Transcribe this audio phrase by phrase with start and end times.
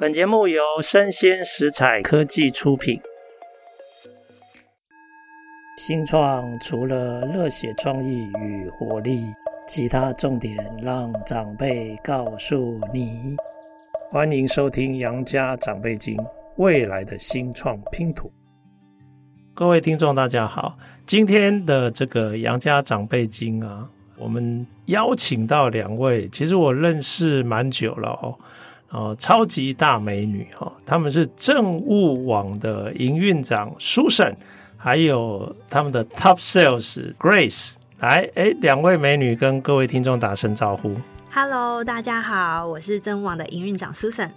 [0.00, 3.00] 本节目由生鲜食采科技出品。
[5.76, 9.24] 新创除了热血创意与活力，
[9.66, 13.34] 其他重点让长辈告诉你。
[14.08, 16.16] 欢迎收听《杨家长辈经》，
[16.58, 18.30] 未来的新创拼图。
[19.52, 23.90] 各位听众，大家好，今天的这个《杨家长辈经》啊。
[24.16, 28.38] 我们邀请到两位，其实我认识蛮久了哦，
[28.90, 34.34] 哦，超级大美女哈，他们是政务网的营运长 Susan，
[34.76, 40.94] 还有他们的 Top Sales Grace，来，哎，两位美女跟各位听众打声招呼。
[41.30, 44.30] Hello，大家好，我是政务网的营运长 Susan。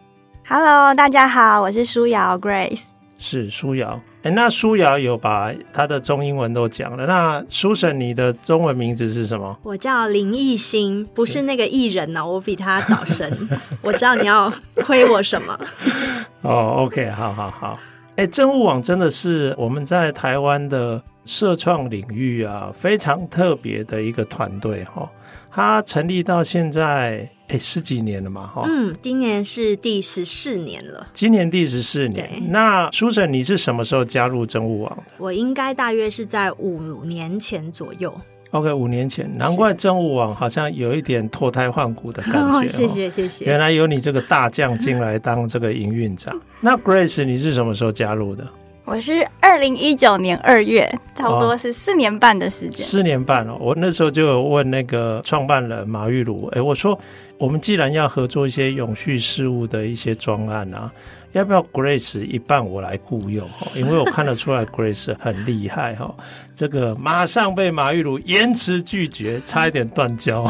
[0.45, 2.81] Hello，大家好，我是舒瑶 Grace。
[3.21, 4.01] 是舒瑶。
[4.23, 7.05] 哎，那舒瑶有把她的中英文都讲了。
[7.05, 9.55] 那 Susan，你的中文名字是什么？
[9.61, 13.31] 我叫林艺欣，不是那个艺人哦，我比他早生。
[13.81, 15.57] 我知道你要亏我什么。
[16.41, 17.79] 哦，OK，好好好。
[18.15, 25.07] 哎，政务网真的是我们在台湾的社创领域啊，非常特别的一个团队哈。
[25.51, 27.29] 它成立到现在。
[27.51, 28.63] 哎，十几年了嘛，哈。
[28.65, 31.05] 嗯，今年是第十四年了。
[31.13, 32.41] 今年第十四年。
[32.47, 35.03] 那 Susan，你是什么时候加入政务网的？
[35.17, 38.13] 我应该大约是在五年前左右。
[38.51, 42.39] OK，五年前，难怪政务网好像有一点脱胎换骨的感觉。
[42.39, 43.43] 哦，谢谢谢谢。
[43.51, 46.33] 原来有你这个大将进来当这个营运长。
[46.61, 48.47] 那 Grace，你是什么时候加入的？
[48.83, 50.89] 我是二零一九年二月，
[51.21, 52.85] 差不多是四年半的时间。
[52.85, 56.99] 四年半哦，我那时候就有问那个创办人马玉茹，哎，我说。
[57.37, 60.91] 我们既然要合作一些永续事务的一些专案啊，
[61.31, 63.49] 要不要 Grace 一半我来雇佣？
[63.75, 66.13] 因为我看得出来 Grace 很厉害哈。
[66.55, 70.47] 这个马上被马玉茹严词拒绝，差一点断交。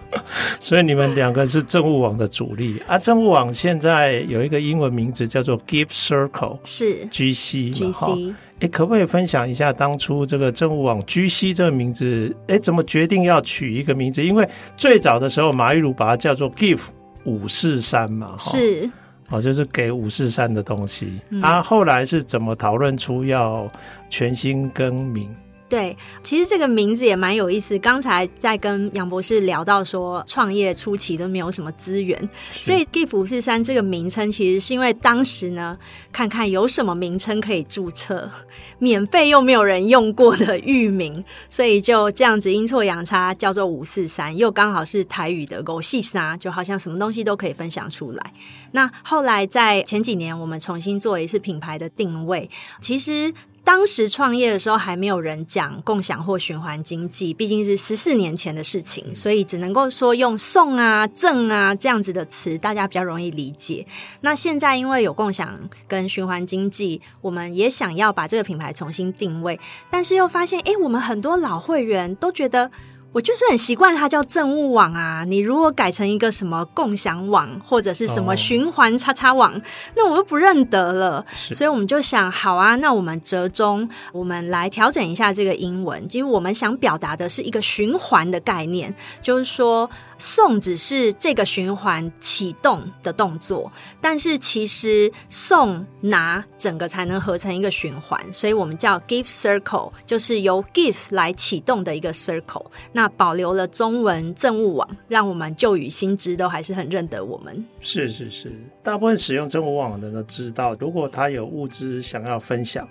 [0.60, 2.98] 所以你们两个是政务网的主力啊。
[2.98, 8.34] 政务网现在有一个英文名字叫做 Give Circle，是 GC GC。
[8.60, 12.34] 哎，可不可以分享一下当初这个政务网 GC 这个名字？
[12.48, 14.24] 哎，怎么决定要取一个名字？
[14.24, 16.80] 因为最早的时候，马玉茹把它叫做 Give
[17.24, 18.88] 五四三嘛，是
[19.28, 21.20] 哦，就是给五四三的东西。
[21.30, 23.70] 嗯、啊，后来是怎么讨论出要
[24.08, 25.28] 全新更名？
[25.68, 27.76] 对，其实这个名字也蛮有意思。
[27.80, 32.16] 刚才在跟杨博士聊到说，创业初期都没有什么资源，
[32.52, 35.76] 所以 “GIF 五四三这个名称其实是因为当时呢，
[36.12, 38.30] 看看有什么名称可以注册，
[38.78, 48.32] 免费又没有人用过的域名，所以就这样子阴错阳差叫做五四三，又刚好是台语的狗戏沙，就好像什么东西都可以分享出来。
[48.70, 52.48] 那后来在前几年，我们重新做一次品牌的定位，
[52.80, 53.34] 其实。
[53.66, 63.84] 当时创业的时候还没有人讲共享或循环经济，毕竟是十四年前的事情，所以只能够说用送啊、赠啊这样子的词，大家比较容易理解。
[64.20, 69.58] 那现在因为有共享跟循环经济，我们也想要把这个品牌重新定位，
[69.90, 72.70] 但是又发现，哎，我们很多老会员都觉得。
[73.16, 79.58] 我就是很习惯它叫政务网啊，你如果改成一个什么共享网或者是什么循环叉叉网，
[79.94, 81.24] 那我又不认得了。
[81.32, 86.06] 所以我们就想，好啊，那我们折中，我们来调整一下这个英文。
[86.10, 89.88] 其实我们想表达的是一个循环的概念，就是说。
[90.18, 102.66] 送只是这个循环启动的动作，但是其实送拿整个才能合成一个循环，所以我们叫 Give Circle，就是由 Give 来启动的一个 Circle。
[102.92, 107.64] 那保留了中文政务网，让我们旧与新知都还是很认得我们。
[107.80, 108.52] 是是是，
[108.82, 112.88] 大部分使用政务网的人都知道，如果他有物资想要分享，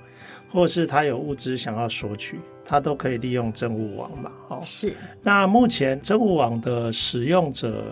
[0.51, 2.39] 或是他有物资想要索取。
[2.65, 4.31] 它都可以利用政务网嘛？
[4.49, 4.93] 哦，是。
[5.21, 7.83] 那目前政务网的使用者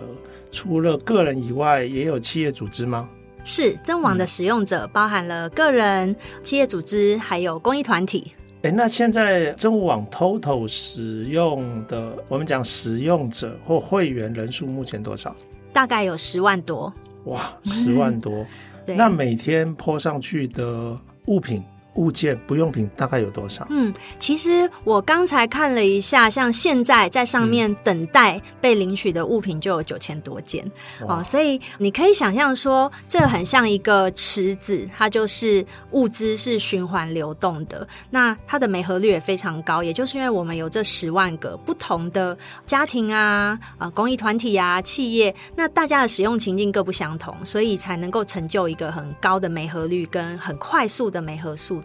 [0.50, 3.08] 除了个人以外，也有企业组织吗？
[3.44, 8.32] 是，政务网的使用者包含了个人、企业组织，还有公益团体。
[8.62, 15.36] 哎，那现在政务网 total 使用的，我们讲使用者或会员人数目前多少？
[15.72, 16.92] 大概有十万多。
[17.24, 18.44] 哇，十万多。
[18.86, 18.96] 对。
[18.96, 21.62] 那每天 po 上去的物品。
[21.94, 23.66] 物件不用品大概有多少？
[23.70, 30.64] 嗯，其实我刚才看了一下，像现在在上面等待被领取的物品就有九千多件
[31.06, 37.86] 哦，所以你可以想象说，这很像一个池子，它就是物资是循环流动的。
[38.10, 42.36] 那它的媒合率也非常高，也就是因为我们有这十万个不同的
[42.66, 51.80] 家庭啊、呃、公益团体啊、企业，那大家的使用情境各不相同，所以才能够成就一个很高的媒合率跟很快速的媒合速。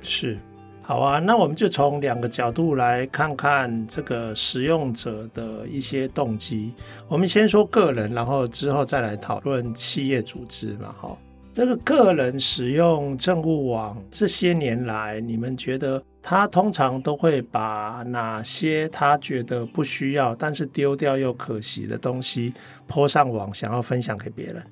[0.00, 0.38] 是，
[0.82, 6.74] 好啊，那我们就从两个角度来看看这个使用者的一些动机。
[7.08, 10.94] 我们先说个人，然后之后再来讨论企业组织嘛。
[11.00, 11.16] 哈，
[11.54, 22.52] 这个个人使用政务网这些年来，你们觉得他通常都会把哪些他觉得不需要，但是丢掉又可惜的东西
[22.86, 24.62] po 上网，想要分享给别人？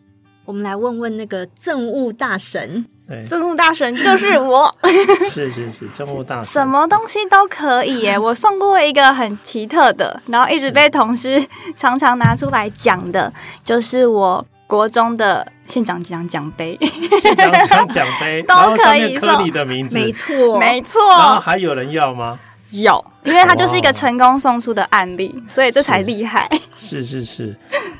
[0.45, 2.85] 我们来问问那个政务大神。
[3.09, 4.71] 对，政务大神就是我。
[5.29, 8.17] 是 是是，政务大神，什么东西都可以耶。
[8.21, 11.45] 我送过一个很奇特的，然后一直被同事
[11.77, 13.33] 常常拿出来讲的，
[13.65, 14.47] 就是我。
[14.65, 16.75] 国中的县长奖奖杯，
[17.21, 21.11] 县长奖奖杯 都可以刻你的名字，没错，没错。
[21.11, 22.39] 然后还有人要吗？
[22.73, 26.49] 有， 因为它就是一个成功送出的案例，所以这才厉害。
[26.77, 27.57] 是是是，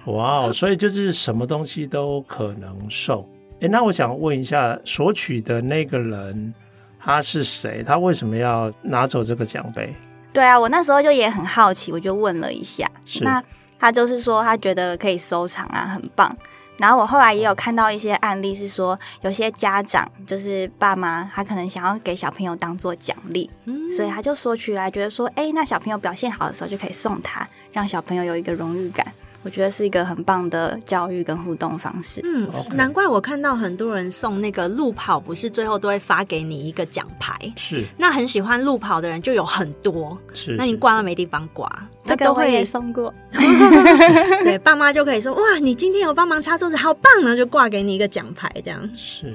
[0.07, 0.53] 哇哦！
[0.53, 3.29] 所以就是什么东西都可能送。
[3.61, 6.53] 哎，那我想问一下，索取的那个人
[6.99, 7.83] 他是谁？
[7.83, 9.95] 他为什么要拿走这个奖杯？
[10.33, 12.91] 对啊，我那时候就也很好奇，我就问了一下。
[13.05, 13.43] 是那
[13.79, 16.35] 他就是说，他觉得可以收藏啊，很棒。
[16.79, 29.07] 然后我后来也有看到一些案例，是说有些家长就是爸妈，他可能想要给小朋友当做奖励，嗯，所以他就索取来，觉得说，哎，那小朋友表现好的时候就可以送他，让小朋友有一个荣誉感。
[29.45, 32.21] 我觉得是一个很棒的教育跟互动方式。
[32.23, 37.37] 嗯.难怪我看到很多人送那个路跑，不是最后都会发给你一个奖牌？
[37.57, 37.85] 是。
[37.99, 40.17] 那很喜欢路跑的人就有很多。
[40.33, 40.55] 是。
[40.57, 41.69] 那你挂了没地方挂？
[42.17, 43.13] 这个我也送过。
[44.43, 48.91] 对，爸妈就可以说：“哇，你今天有帮忙擦桌子，好棒呢！”就挂给你一个奖牌，这样。
[48.97, 49.35] 是。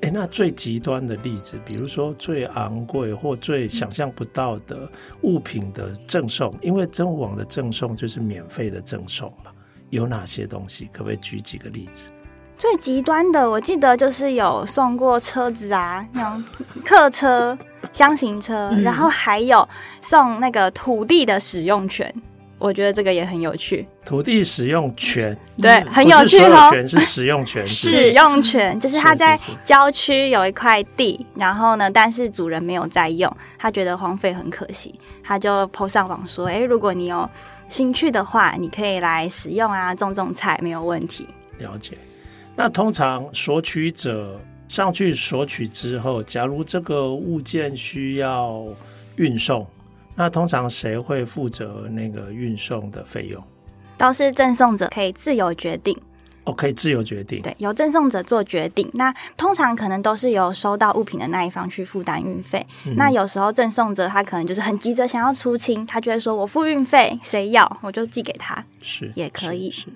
[0.00, 4.88] 哎，那最极端的例子，比如说最昂贵或最想象不到的
[5.22, 9.50] 物品的赠送，因为政务网的赠送就是免费的赠送嘛，
[9.90, 10.88] 有哪些东西？
[10.92, 12.10] 可不可以举几个例子？
[12.56, 16.44] 最极端的，我记得就是有送过车子啊，那种
[16.84, 17.58] 客车、
[17.98, 19.68] 厢型车，然后还有
[20.00, 22.14] 送那个土地的使用权。
[22.56, 23.84] 我觉得这个也很有趣。
[24.04, 26.70] 土地使用权，对，很有趣哦。
[26.70, 34.94] 权是使用权，使用权就是他在郊区有一块地，然后呢，但是主人没有在用，他觉得荒废很可惜，
[35.24, 37.28] 他就 po 上网说：“哎，如果你有
[37.68, 41.26] 兴趣的话，你可以来使用啊，种种菜没有问题。”
[41.58, 41.98] 了解。
[42.56, 48.64] 那通常索取者上去索取之后，假如这个物件需要
[49.16, 49.66] 运送。
[50.14, 53.42] 那通常谁会负责那个运送的费用？
[53.96, 55.96] 都是赠送者可以自由决定。
[56.42, 57.40] 哦，可以自由决定。
[57.42, 58.90] 对，由赠送者做决定。
[58.94, 62.66] 那通常可能都是由收到物品的那一方去负担运费。
[62.86, 69.82] 嗯、那有时候赠送者他可能就是很急着想要出清，他就会说：“我付运费，谁要我就寄给他。”是，也可以是。
[69.82, 69.86] 是。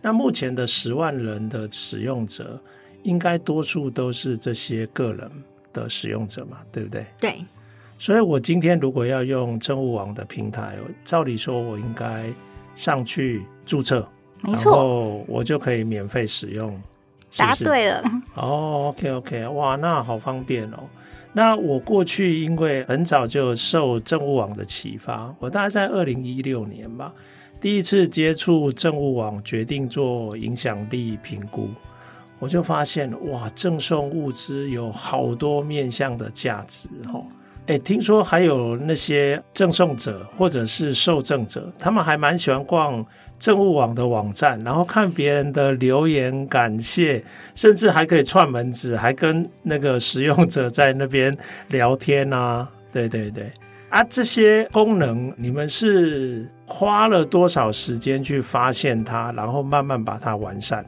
[0.00, 2.62] 那目前的十万人的使用者，
[3.02, 5.30] 应该多数都是这些个人
[5.72, 6.58] 的使用者嘛？
[6.72, 7.06] 对不对？
[7.20, 7.34] 对。
[7.98, 12.32] 所以，我今天如果要用政务网的平台，照理说，我应该
[12.76, 14.08] 上去注册，
[14.40, 16.70] 没错，然后我就可以免费使用。
[17.30, 17.42] 是是？
[17.42, 18.02] 答对了。
[18.34, 20.78] 哦，OK，OK，哇，那好方便哦。
[21.32, 27.12] 那我过去因为很早就受政务网的启发，我大概在二零一六年吧，
[27.60, 31.68] 第一次接触政务网，决定做影响力评估，
[32.38, 37.24] 我就发现哇，赠送物资有好多面向的价值哦。
[37.66, 43.04] 哎，听说还有那些赠送者或者是受赠者，他们还蛮喜欢逛
[43.38, 47.22] 政务网的网站，然后看别人的留言感谢，
[47.54, 51.36] 甚至还可以串门子，还跟那个使用者在那边
[51.68, 52.66] 聊天啊。
[52.90, 53.52] 对对对，
[53.90, 60.82] 啊，这些功能你们是花了多少时间去发现它，然后慢慢把它完善？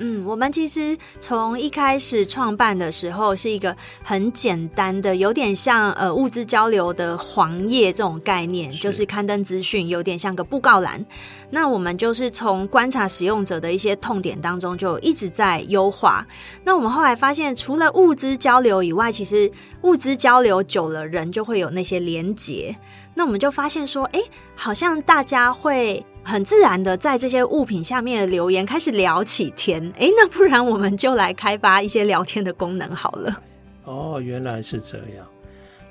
[0.00, 11.04] 嗯，我们其实从一开始创办的时候是一个很简单的，有点像呃物资交流的黄页这种概念，是就是刊登资讯，有点像个布告栏。
[11.50, 16.24] 那我们就是从观察使用者的一些痛点当中，就一直在优化。
[16.62, 19.50] 那我们后来发现，除了物资交流以外，其实
[19.82, 22.76] 物资交流久了，人就会有那些连结。
[23.14, 24.20] 那我们就发现说，哎，
[24.54, 26.04] 好像大家会。
[26.28, 33.42] 很自然的在这些物品下面留言开始聊起天，诶，那不然我们就来开发一些聊天的功能好了。
[33.84, 35.26] 哦，原来是这样。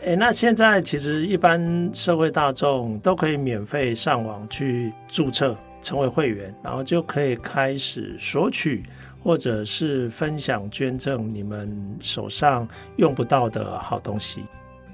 [0.04, 8.86] 诶，那现在其实一般社会大众都可以免费上网去注册成为会员，然后就可以开始索取
[9.24, 12.68] 或者是分享捐赠你们手上
[12.98, 14.46] 用不到的好东西。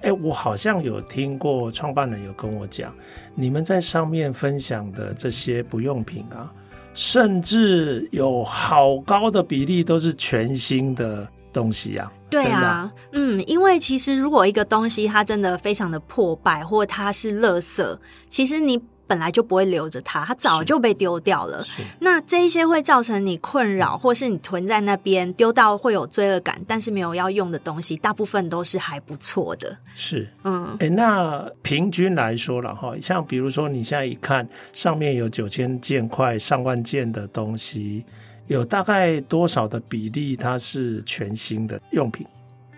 [0.03, 2.93] 哎，我好像有听过创办人有跟我讲，
[3.35, 6.51] 你们在上面分享的这些不用品啊，
[6.93, 12.11] 甚至有好高的比例都是全新的东西啊。
[12.29, 17.97] 对啊，嗯，因为其实如果一个东西它真的非常的破败，或它是垃圾，
[18.29, 18.81] 其实你。
[19.13, 21.63] 本来就不会留着它，它早就被丢掉了。
[21.99, 29.77] 那这一些会造成你困扰，或是你囤在那边丢到会有罪恶感，但是没有要用的东西，大部分都是还不错的。
[29.93, 38.03] 是，嗯，哎、欸，那平均来说了哈，像比如说你现在一看上面有九千件块、上万件的东西，
[38.47, 42.25] 有大概多少的比例它是全新的用品？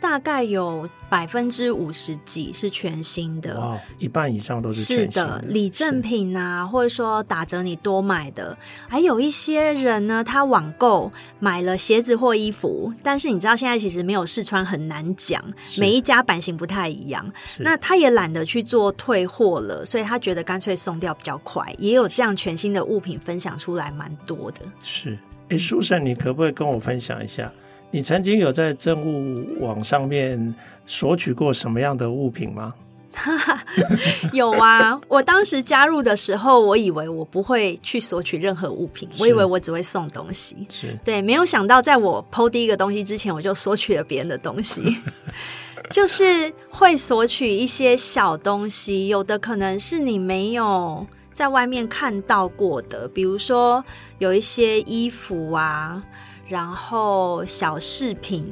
[0.05, 5.11] 大概有百分之五十几是全新的，哇，一半以上都是全新的。
[5.11, 8.55] 是的，礼赠品啊，或者说打折你多买的，
[8.87, 15.43] 还有一些人呢，他网购买了鞋子或衣服，但是你知道现在其实没有试穿很难讲，
[15.79, 17.25] 每一家版型不太一样，
[17.57, 21.65] 那他也懒得去做退货了，所以他觉得干脆送掉比较快。
[21.79, 24.61] 也有这样全新的物品分享出来，蛮多的。
[24.83, 25.17] 是，
[25.49, 27.51] 哎，书生，你可不可以跟我分享一下？
[27.91, 30.53] 你曾经有在政务网上面
[30.85, 32.73] 索取过什么样的物品吗？
[34.33, 40.67] 有啊，我当时加入的时候，我以为我不会去索取任何物品，我以为我只会送东西。
[40.69, 44.97] 是对，没有想到在我 PO 第一个东西之前，我就索取了别人的东西，
[45.91, 53.81] 就是会索取一些小东西，有的可能是你没有在外面看到过的，比如说
[54.19, 56.03] 有一些衣服啊。
[56.47, 58.45] 然后小饰品，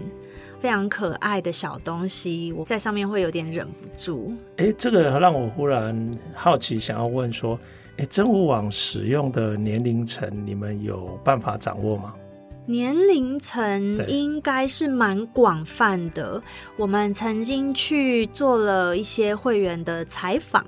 [0.59, 4.33] 非常可爱的小东西，我在上面会有点忍不住。
[4.57, 7.59] 哎，这个让我忽然好奇，想要问说，
[7.97, 12.13] 哎，赠物网使用的年龄层，你们有办法掌握吗？
[12.65, 16.41] 年龄层应该是蛮广泛的。
[16.77, 20.65] 我们曾经去做了一些会员的采访。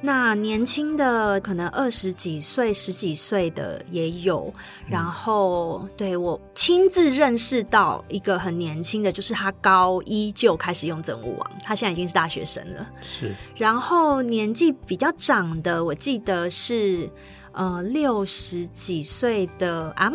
[0.00, 4.52] 那年轻的可能二十几岁、十几岁的也有，
[4.88, 12.88] 然后对我亲自认识到一个很年轻的，就是他高一就开始用整物网，他现在已经是大学生了。
[13.02, 17.10] 是，然后年纪比较长的，我记得是
[17.50, 20.08] 呃六十几岁的阿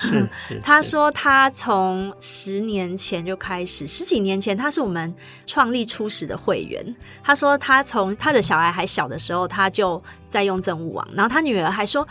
[0.00, 0.28] 嬷。
[0.62, 5.14] 他说，他从十年前就开始，十几年前他是我们
[5.46, 6.94] 创立初始的会员。
[7.22, 11.06] 他说，他从他的小孩还小的时候，他就在用政务网。
[11.12, 12.06] 然后他女儿还说：“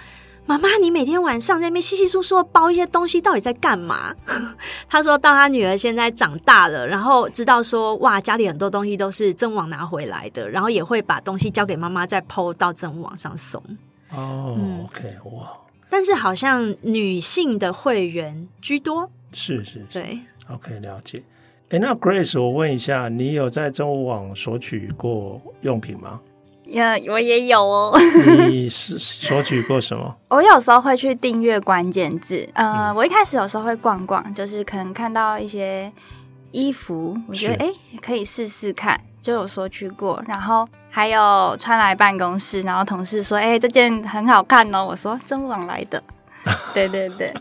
[0.45, 4.15] 妈妈，你每天晚上在那边稀稀疏疏包一些东西，到底在干嘛？”
[4.89, 13.61] 他说到他女儿现在长大了，然后知道说哇，家里很多东西都是赠物网拿回来的，然后也会把东西交给妈妈再 PO 到赠物网上送。
[14.11, 15.49] 哦、oh，OK，哇。
[15.89, 21.23] 但是好像女性的会员居多，是是是，对，OK，了解。
[21.69, 26.19] 哎，那 Grace，我问一下，你有在中物网索取过用品吗？
[26.65, 27.99] 呀，我也有哦。
[28.47, 30.15] 你是索取过什么？
[30.29, 35.91] 我有时候会去订阅关键字，呃、嗯，我一开始有时候会逛逛，就是可能看到一些
[36.51, 40.67] 衣服，我觉得哎可以试试看，就有索取过，然后。
[40.89, 46.01] 还有穿来办公室，然后同事说：“哎、欸，这件很好看哦。”我说：“赠物网来的。”
[46.73, 47.33] 对对对。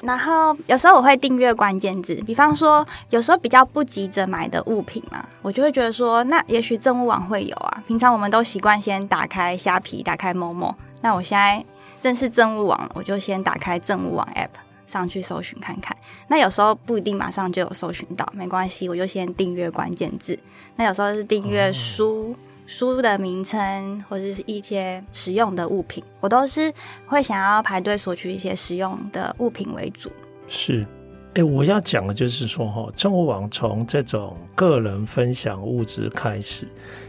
[0.00, 7.82] 然后有时候我会订阅关键字，比方说有时候比较不急着买的物品嘛，我就会觉得说，那也许政务网会有啊。
[7.86, 11.64] 平常我们都习惯先打开虾皮，打开某某那我现在
[12.00, 14.48] 正是政务网，我就先打开政务网 App
[14.88, 15.96] 上去搜寻看看。
[16.26, 20.36] 那有时候不一定马上就有搜寻到，没关系，我就先订阅关键字。
[20.74, 22.34] 那有时候是订阅书。
[22.72, 26.72] 书的名称或者是一些实用的物品，我都是
[27.06, 30.10] 会想要排队索取一些实用的物品为主。
[30.48, 30.86] 是，
[31.34, 36.66] 哎，我要讲的就是说，哈，赠物网从这种个人分享物资开始，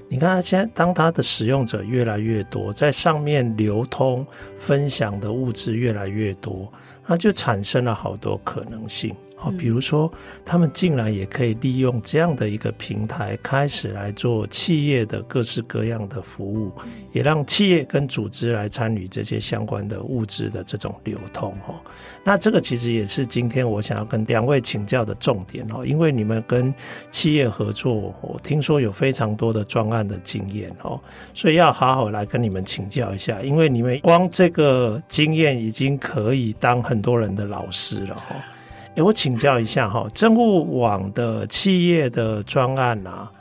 [0.10, 4.28] 你看，现在当它的使用者越来越多，在上面流通
[4.58, 6.72] 分享的物资越来越多，
[7.08, 9.16] 那就产生了好多可能性。
[9.52, 10.12] 比如说，
[10.46, 16.72] 他们竟然也可以利用这样的一个平台，开始来做企业的各式各样的服务，
[17.12, 21.52] 也让企业跟组织来参与这些相关的物资的这种流通。
[21.68, 21.76] 哦，
[22.24, 26.74] 那这个其实也是今天我想要跟两位请教的重点哦，因为你们跟
[27.12, 31.00] 企业合作，我听说有非常多的专案的经验哦，
[31.34, 38.36] 所以要好好来跟你们请教一下，因为你们光这个经验已经可以当很多人的老师了哈。
[38.96, 43.32] 欸、我请教一下哈，政务网的企业的专案啊，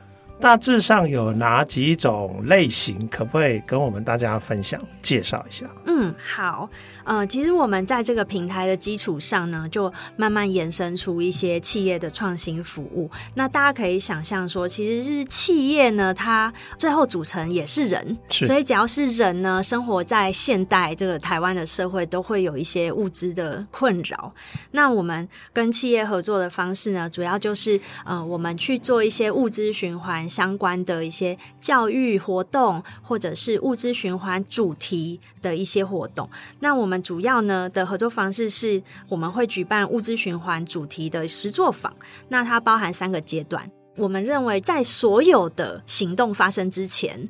[0.43, 3.07] 大致上有哪几种类型？
[3.07, 5.71] 可不可以跟我们大家分享介绍一下？
[5.87, 6.69] 嗯，好。
[7.05, 13.11] 呃，其实我们在这个平台的基础上呢，就慢慢延伸出一些企业的创新服务。
[13.35, 18.47] 那大家可以想象说，其实是企业呢，它最后组成也是人，是。
[18.47, 24.33] 所以只要是人呢，生活在现代这个台湾的社会，都会有一些物资的困扰。
[24.71, 36.29] 那我们跟企业合作的方式呢，主要就是呃，我们去做一些物资循环，相关的一些教育活动，或者是物资循环主题的一些活动。
[36.61, 41.95] 那我们主要呢的合作方式是，我们会举办物资循环主题的实作坊。
[42.29, 43.71] 那它包含三个阶段。
[43.97, 47.29] 我们认为，在所有的行动发生之前，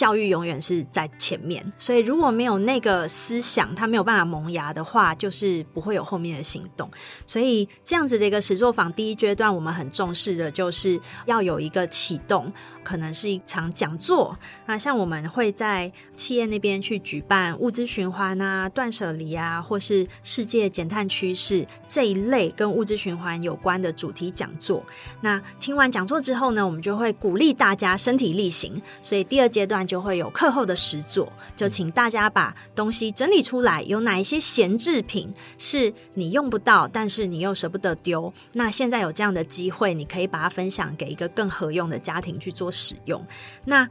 [0.00, 6.90] 教育永远是在前面，所以如果没有那个思想，它没有办法萌芽的话，就是不会有后面的行动。
[7.26, 12.50] 所以这样子的一个实作坊，第一阶段我们很重视的就是要有一个启动。
[12.82, 14.34] 可能是一场讲座，
[14.66, 24.82] 那像我们会在企业那边去举办物资循环啊、断舍离啊，或是世界减碳趋势这一类跟物资循环有关的主题讲座。
[25.20, 38.32] 那听完讲座之后呢，我们就会鼓励大家身体力行，所以第二阶段就会有课后的实作，就请大家把东西整理出来，有哪一些闲置品是你用不到，但是你又舍不得丢。
[38.52, 43.20] 那现在有这样的机会，你可以把它分享给一个更合用的家庭去做使用。
[43.64, 43.88] 那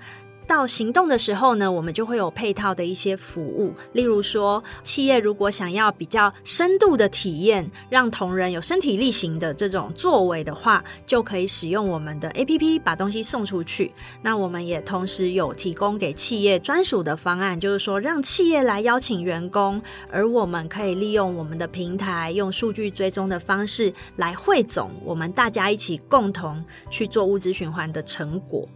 [0.49, 13.91] 到行动的时候呢，我们就会有配套的一些服务，例如说，企业如果想要比较深度的体验，让同仁有身体力行的这种作为的话，就可以使用我们的 APP 把东西送出去。
[14.23, 19.79] 那我们也同时有提供给企业专属的方案，就是说让企业来邀请员工，
[20.11, 28.67] 而我们可以利用我们的平台，用数据追踪的方式来汇总我们大家一起共同去做物资循环的成果。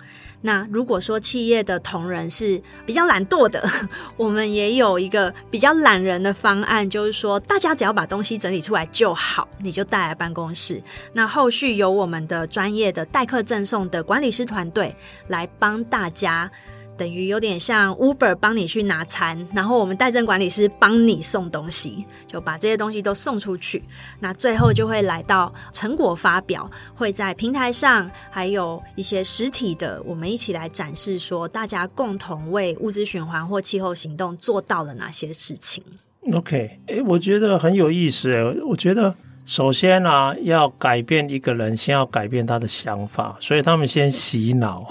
[0.45, 3.67] 那如果说企业的同仁是比较懒惰的，
[4.17, 10.83] 我们也有一个比较懒人的方案，就是说大家只要把东西整理出来就好，你就带来办公室。
[11.13, 14.93] 那后续由我们的专业的代客赠送的管理师团队
[15.27, 16.51] 来帮大家。
[16.97, 23.83] 等于有点像 Uber 帮你去拿餐，然后我们代证管理师帮你送东西，就把这些东西都送出去。
[24.19, 35.83] 那最后就会来到成果发表，会在平台上，还有一些实体的，我们一起来展示，说大家共同为物资循环或气候行动做到了哪些事情。
[36.31, 38.33] OK，哎，我觉得很有意思。
[38.33, 39.15] 哎，我觉得。
[39.45, 44.87] 首先啊，要改变一个人，先要改变他的想法，所以他们先洗脑，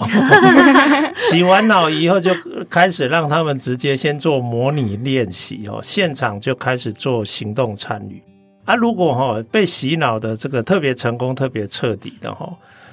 [1.15, 2.31] 洗完脑以后就
[2.69, 8.21] 开始让他们直接先做模拟练习哦，现场就开始做行动参与。
[8.65, 12.47] 啊，如果哈被洗脑的这个特别成功、特别彻底的哈，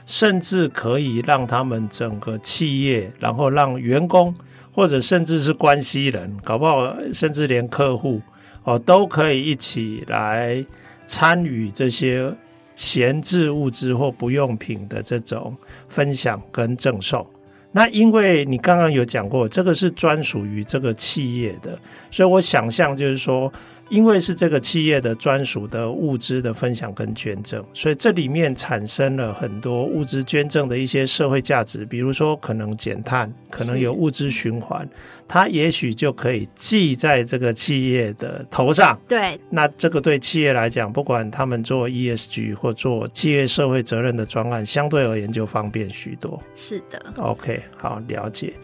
[0.06, 4.34] 甚至可以让他们整个企业，然后让员工
[4.72, 8.20] 或者甚至是关系人，搞不好甚至连客户
[8.64, 10.64] 哦都可以一起来。
[11.10, 12.32] 参与这些
[12.76, 15.56] 闲置物资或不用品的这种
[15.88, 17.26] 分享跟赠送，
[17.72, 21.76] 那因为你刚刚有讲过，这个是专属于这个企业的，
[22.12, 23.52] 所以我想象就是说。
[23.90, 34.88] 因为是这个企业的专属的物资的分享跟捐赠，所以这里面产生了很多物资捐赠的一些社会价值，比如说可能减碳，可能有物资循环，
[35.26, 38.96] 它也许就可以记在这个企业的头上。
[39.08, 46.40] 对，那这个对企业来讲，不管他们做 ESG 或做企业社会责任的专案，相对而言就方便许多。
[46.54, 48.54] 是的，OK，好，了解。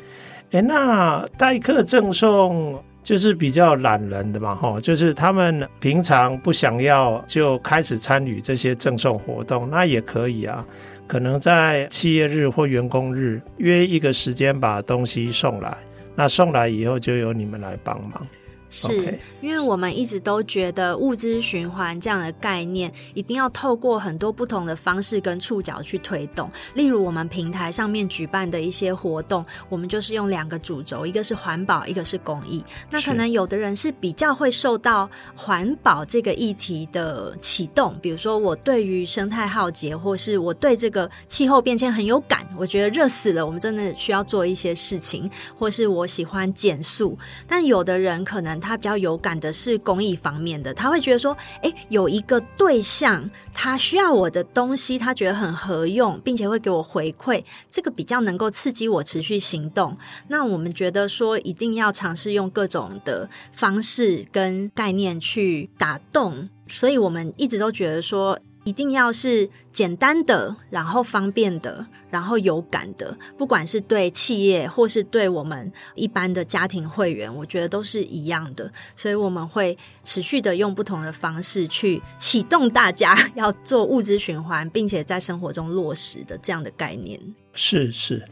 [0.53, 2.81] 哎，那代客赠送。
[3.07, 10.66] 就是比较懒人的嘛，吼，就是他们平常不想要就开始参与这些赠送活动，那也可以啊。
[11.07, 15.79] 可能在企业日或员工日约一个时间把东西送来，
[16.16, 18.27] 那送来以后就由你们来帮忙。
[18.77, 26.51] 是因为我们一直都觉得物资循环这样的概念，一定要透过很多不同的方式跟触角去推动。
[26.75, 32.62] 例如，我们平台上面举办的一些活动，我们就是用两个主轴，一个是环保，一个是公益。
[32.91, 47.17] 那可能有的人是比较会受到环保这个议题的启动，比如说我对于生态浩劫，或是我对这个气候变迁很有感，我觉得热死了，我们真的需要做一些事情，或是我喜欢减速。
[47.47, 48.61] 但有的人可能。
[48.66, 59.96] 他比较有感的是公益方面的，他会觉得说，诶，有一个对象，他需要我的东西，他觉得很合用，并且会给我回馈，这个比较能够刺激我持续行动。
[60.26, 71.87] 那我们觉得说，一定要尝试用各种的方式跟概念去打动，所以我们一直都觉得说，一定要是简单的，然后方便的。
[72.16, 78.72] 然后有感的，不管是对企业或是对我们一般的家庭会员，我觉得都是一样的。
[78.96, 87.20] 所以我们会持续的用不同的方式去启动大家 要做物资循环，并且在生活中落实的这样的概念。
[87.52, 88.26] 是是，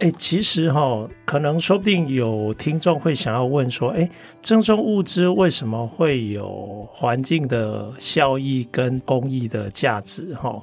[0.00, 4.10] 哎，其实哈，可能说不定有听众会想要问说，哎，
[4.42, 10.34] 赠送物资为什么会有环境的效益跟公益的价值？
[10.34, 10.60] 哈，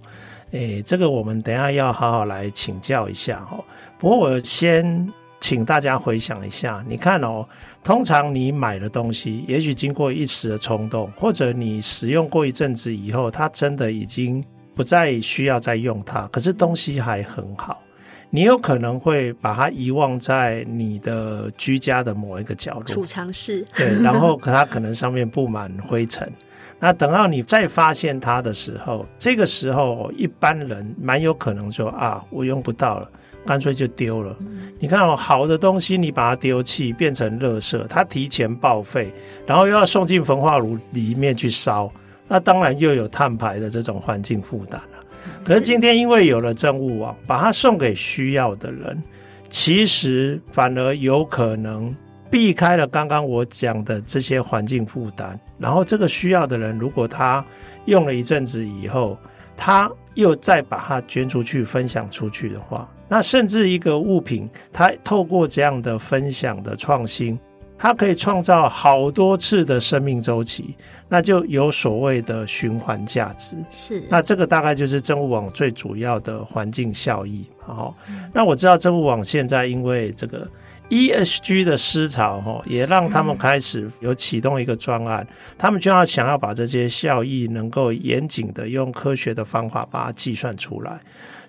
[0.55, 3.61] 哎，这个我们等一下要好好来请教一下哈。
[3.99, 7.45] 不过我先请大家回想一下，你看哦，
[7.83, 14.41] 通常你买的东西，也许经过一时的冲动，或者你使用过一阵子以后，它真的已经
[14.73, 17.81] 不再需要再用它，可是东西还很好。
[18.29, 23.65] 你有可能会把它遗忘在你的居家的某一个角落，储藏室。
[23.75, 26.31] 对，然后可它可能上面布满灰尘。
[26.79, 33.09] 那等到你再发现它的时候，这个时候一般人蛮有可能说啊，我用不到了，
[33.45, 34.35] 干脆就丢了。
[34.41, 39.11] 嗯、你看哦，好的东西你把它丢弃变成垃圾，它提前报废，
[39.47, 41.91] 然后又要送进焚化炉里面去烧，
[42.27, 45.03] 那当然又有碳排的这种环境负担了。
[45.43, 49.01] 可是今天因为有了政务网，把它送给需要的人，
[49.49, 51.95] 其实反而有可能
[52.29, 55.39] 避开了刚刚我讲的这些环境负担。
[55.57, 57.45] 然后这个需要的人，如果他
[57.85, 59.17] 用了一阵子以后，
[59.55, 67.39] 他又再把它捐出去、分享出去的话，那甚至一个物品，它透过这样的分享的创新。
[67.77, 70.75] 它可以创造好多次的生命周期，
[71.09, 73.57] 那就有所谓的循环价值。
[73.69, 77.45] 是，那这个大概就是政务网最主要的环境效益。
[77.59, 77.93] 好，
[78.33, 80.47] 那我知道政务网现在因为这个
[80.89, 90.99] ESG 的思潮，哈，也让他们开始有启动一个专案，他们就要想要把这些效益能够严谨的用科学的方法把它计算出来。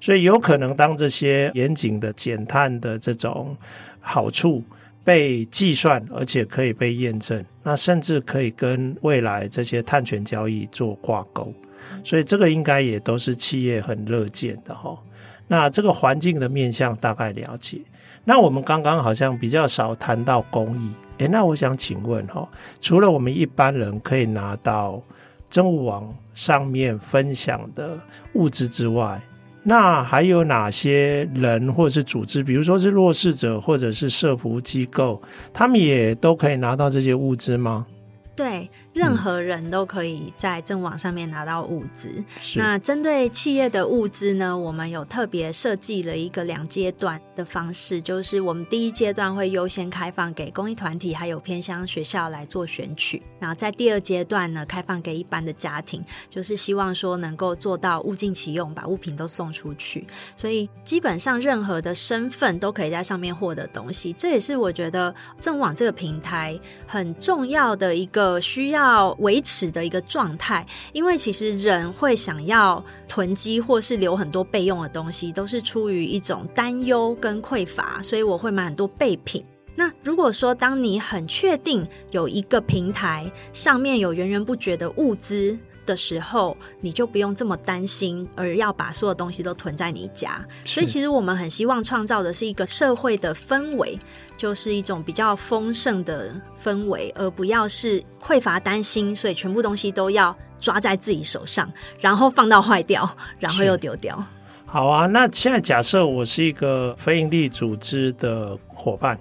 [0.01, 3.57] 所以有可能当这些严谨的减碳的这种
[4.01, 4.63] 好处。
[5.05, 11.55] 被计算，而且可以被验证，那甚至可以跟未来这些碳权交易做挂钩，
[12.03, 14.99] 所以这个应该也都是企业很乐见的哈。
[15.47, 17.81] 那这个环境的面向大概了解，
[18.29, 22.47] 那我们刚刚好像比较少谈到公益，诶，那我想请问哈，
[22.81, 25.01] 除了我们一般人可以拿到
[25.49, 27.97] 赠物网上面分享的
[28.35, 29.23] 物资之外，
[29.63, 35.23] 那还有哪些人或者是组织，比如说是弱势者或者是社福机构，
[35.55, 37.87] 他们也都可以拿到这些物资吗？
[38.35, 38.69] 对。
[38.97, 42.09] 任何人都可以在正网上面拿到物资。
[42.55, 60.07] 那针对企业的物资呢，我们有特别设计了一个两阶段的方式，就是我们第一阶段会优先开放给公益团体还有偏乡学校来做选取，然后在第二阶段呢，开放给一般的家庭，就是希望说能够做到物尽其用，把物品都送出去。
[60.37, 68.86] 所以基本上任何的身份都可以在上面获得东西，这也是我觉得正网这个平台很重要的一个需要。
[68.87, 79.45] 要维持的一个状态，因为其实人会想要囤积或是留很多备用的东西，都是出于一种担忧跟匮乏，所以我会买很多备品。
[79.75, 90.45] 那如果说当你很确定有一个平台上面有源源不绝的物资的时候，你就不用这么担心，而要把所有东西都囤在你家。
[90.65, 93.99] 所以其实我们很希望创造的是一个社会的氛围。
[94.37, 96.31] 就是一种比较丰盛的
[96.63, 101.67] 氛围，而不要是匮乏担心，所以全部东西都要抓在自己手上，
[102.03, 104.23] 然后放到坏掉，然后又丢掉。
[104.67, 109.19] 好啊，那现在假设我是一个非营利组织的伙伴，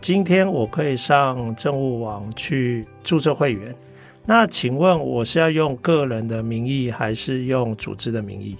[0.00, 3.76] 今天我可以上政务网去注册会员，
[4.26, 8.56] 那请问我是要用个人的名义，还是用组织的名义？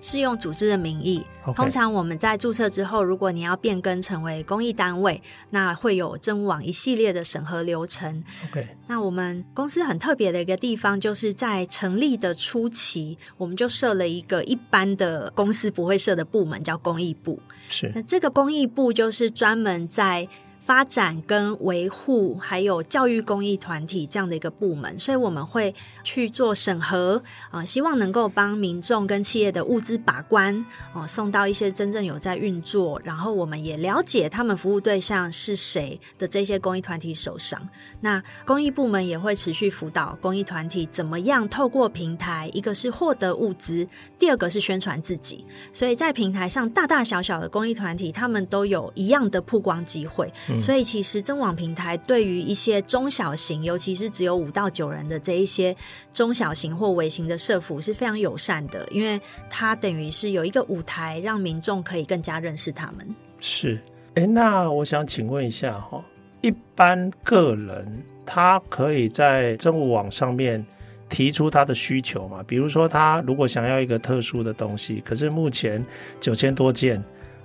[0.00, 1.22] 是用组织的名义。
[1.44, 1.54] Okay.
[1.54, 5.20] 通常我们在注册之后，如果你要变更成为公益单位，
[5.50, 8.22] 那会有赠物网一系列的审核流程。
[8.48, 17.38] OK，那我们公司很特别的一个地方，就是在成立的初期，我们就设了一个一般的公司不会设的部门，叫公益部。
[17.68, 20.28] 是，那这个公益部就是专门在。
[20.70, 37.60] 发展跟维护，还有教育公益团体这样的一个部门，所以我们会去做审核啊、希望能够帮民众跟企业的物资把关哦、送到一些真正有在运作，然后我们也了解他们服务对象是谁的这些公益团体手上。
[38.00, 43.86] 那公益部门也会持续辅导公益团体怎么样透过平台，一个是获得物资，
[44.18, 45.44] 第二个是宣传自己。
[45.72, 50.32] 所以在平台上，大大小小的公益团体，他们都有一样的曝光机会。
[50.48, 55.76] 嗯所以，其实赠网平台对于一些中小型，尤其是只有五到九人的这一些
[56.12, 63.14] 中小型或微型的社服是非常友善的，因为它等于是有一个舞台，让民众可以更加认识他们。
[63.40, 63.80] 是，
[64.14, 66.04] 哎，那我想请问一下哈，
[66.40, 70.64] 一般个人他可以在政务网上面
[71.08, 72.42] 提出他的需求嘛？
[72.46, 75.84] 比如说，他如果想要一个特殊的东西，可是目前
[76.20, 77.02] 九千多件。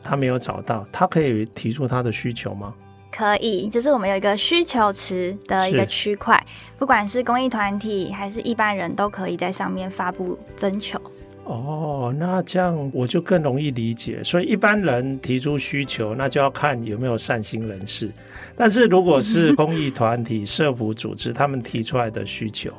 [0.08, 2.71] 他没有找到，他可以提出他的需求吗？
[3.12, 6.39] 可以，就是我们有一个需求池的一个区块，
[6.77, 11.01] 不管是公益团体还是一般人都可以在上面发布征求。
[11.45, 14.23] 哦，那这样我就更容易理解。
[14.23, 18.10] 所以一般人提出需求，那就要看有没有善心人士。
[18.55, 22.71] 但是如果是公益团体、社福组织，他们提出来的需求，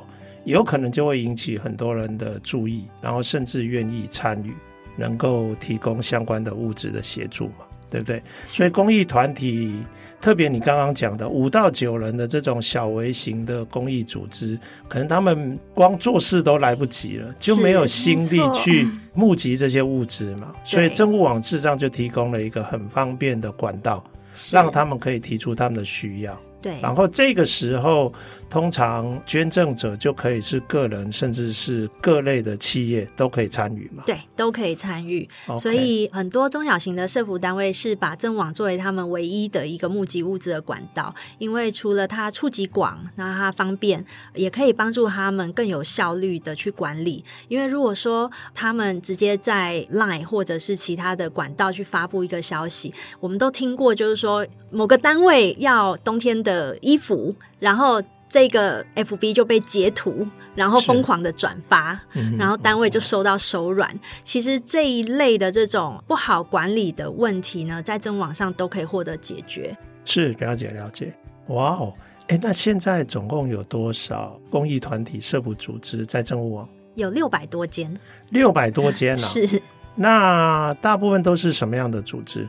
[0.43, 4.53] 有可能就会引起很多人的注意，然后甚至愿意参与，
[4.97, 7.65] 能够提供相关的物质的协助嘛。
[7.89, 8.21] 对不对？
[8.45, 9.73] 所以公益团体，
[10.19, 20.53] 特别你刚刚讲的五到九人的这种小微型的公益组织，可能他们光做事都来不及了，就没有心力去募集这些物资嘛。
[20.63, 24.03] 所以政务网智障就提供了一个很方便的管道，
[24.51, 26.37] 让他们可以提出他们的需要。
[26.59, 28.11] 对，然后这个时候，
[28.49, 34.03] 通常捐赠者就可以是个人，甚至是各类的企业都可以参与嘛？
[34.05, 35.27] 对，都可以参与。
[35.57, 47.23] 所以很多中小型的社福单位是把政网作为他们唯一的一个募集物资的管道，因为除了它触及广，那它方便，也可以帮助他们更有效率的去管理。
[47.47, 61.99] 因为如果说他们直接在 Line 或者是其他的管道去发布一个消息，我们都听过，就是说某个单位要冬天的衣服，然后这个 FB 就被截图，然后疯狂的转发，
[62.37, 63.89] 然后单位就收到手软。
[64.23, 69.75] 其实这一类的这种不好管理的问题呢，在政网上都可以获得解决。
[70.03, 71.13] 是，了解了解。
[71.47, 71.93] 哇哦，
[72.27, 76.67] 哎，那现在总共有多少公益团体、社福组织在政务网？
[76.95, 77.89] 有六百多间，
[78.29, 79.17] 六百多间啊。
[79.27, 79.61] 是，
[79.95, 82.47] 那大部分都是什么样的组织？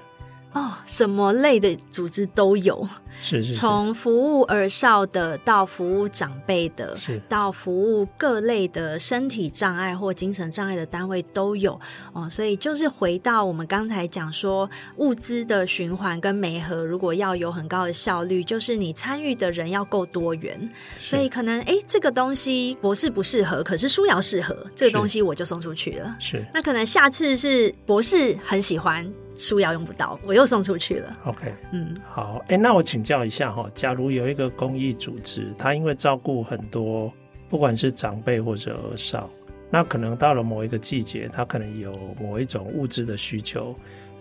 [0.58, 2.86] 哦，什么类的组织都有，
[3.20, 11.80] 是是，是，从服务儿少的到服务长辈的，是到服务各类的身体障碍或精神障碍的单位都有
[12.12, 12.28] 哦。
[12.28, 20.68] 所以就是回到我们刚才讲说，物资的循环跟媒合，如果要有很高的效率，就是你参与的人要够多元。
[20.98, 26.16] 所以可能哎，这个东西博士不适合，可是舒瑶适合，这个东西我就送出去了。
[26.18, 29.08] 是，那可能下次是博士很喜欢。
[29.38, 31.16] 书要用不到，我又送出去了。
[31.24, 37.10] OK，嗯，好，哎、欸，那我请教一下哈，假如有一个公益组织，他因为照顾很多，
[37.48, 39.30] 不管是长辈或者儿少，
[39.70, 43.74] 那可能到了某一个季节，他可能有某一种物资的需求，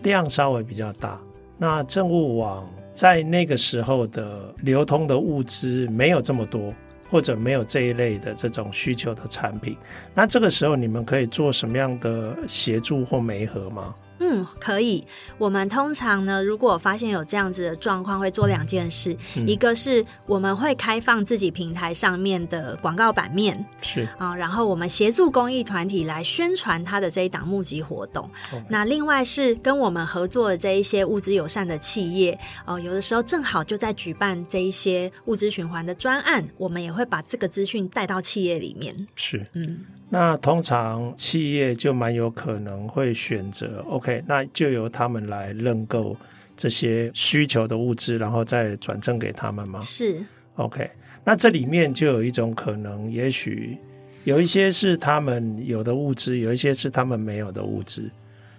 [0.03, 1.19] 量稍微比较大，
[1.57, 6.71] 那政务网在那个时候的流通的物资没有这么多，
[7.09, 9.75] 或者没有这一类的这种需求的产品，
[10.13, 13.95] 那这个时候你们可以做什么样的协助或媒合吗？
[14.19, 15.05] 嗯，可以。
[15.37, 19.15] 我们通常呢，如果发现有这样子的状况，会做两件事。
[19.35, 28.29] 嗯、一个是我们会开放自己平台上面的广告版面，是啊，然后我们协助公益团体来宣传他的这一档募集活动。
[28.51, 28.63] Okay.
[28.69, 32.33] 那另外是跟我们合作的这一些物资友善的企业，
[32.65, 39.07] 哦、呃，有的时候正好就在举办这一些物资循环的专案，我们也会把这个资讯带到企业里面。
[39.15, 39.79] 是，嗯。
[40.09, 46.15] 那通常企业就蛮有可能会选择，OK，那就由他们来认购
[46.55, 49.81] 这些需求的物资，然后再转赠给他们吗？
[49.81, 50.23] 是
[50.55, 50.89] ，OK。
[51.25, 53.77] 那这里面就有一种可能，也许
[54.23, 58.09] 有一些是他们有的物资，有一些是他们没有的物资。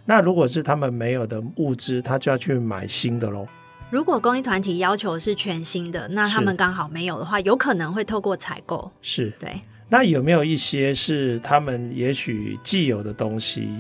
[0.05, 3.47] 那如果是他们没有的物资，他就要去买新的喽。
[3.91, 8.91] 如果公益团体要求是全新的，那他们刚好没有的话，有可能会透过采购。
[9.01, 9.59] 是，对。
[9.89, 13.71] 那有没有一些是他们也许既有的东西，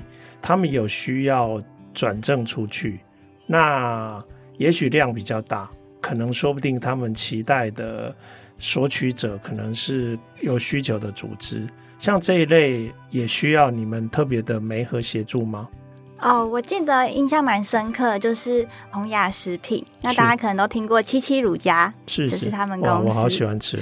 [0.40, 1.60] 他们有需要
[1.92, 3.00] 转正出去？
[3.46, 4.22] 那
[4.56, 8.14] 也许量比较大，可能说不定他们期待的
[8.58, 11.66] 索取者可能是有需求的组织，
[11.98, 15.68] 像这一类也需要你们特别的媒和协助吗？
[16.20, 19.84] 哦，我记得印象蛮深刻，就是洪雅食品。
[20.02, 23.78] 那大家可能都听过七七乳家，是，就是他们公司，我好喜欢吃，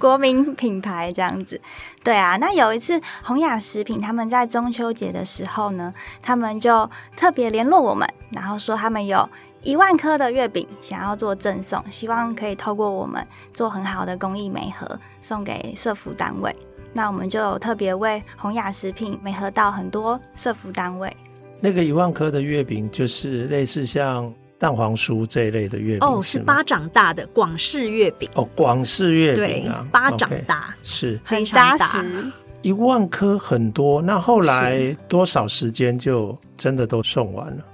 [0.00, 1.60] 国民品牌这样子。
[2.02, 9.28] 对啊，那有一次洪雅食品他们在中秋节的时候呢，他们就特别联络我们，然后说他们有
[9.62, 16.54] 一万颗的月饼想要做赠送，希望可以透过我们做很好的公益媒盒，送给社福单位。
[16.94, 21.14] 那我们就有特别为洪雅食品媒合到很多社福单位。
[21.64, 32.04] 那个一万颗的月饼，就是类似像蛋黄酥这一类的月饼，哦，是巴掌大的广式月饼，哦，广式月饼啊，巴掌大，okay, 是很扎实，
[32.62, 34.02] 一万颗很多。
[34.02, 37.64] 那后来多少时间就真的都送完了？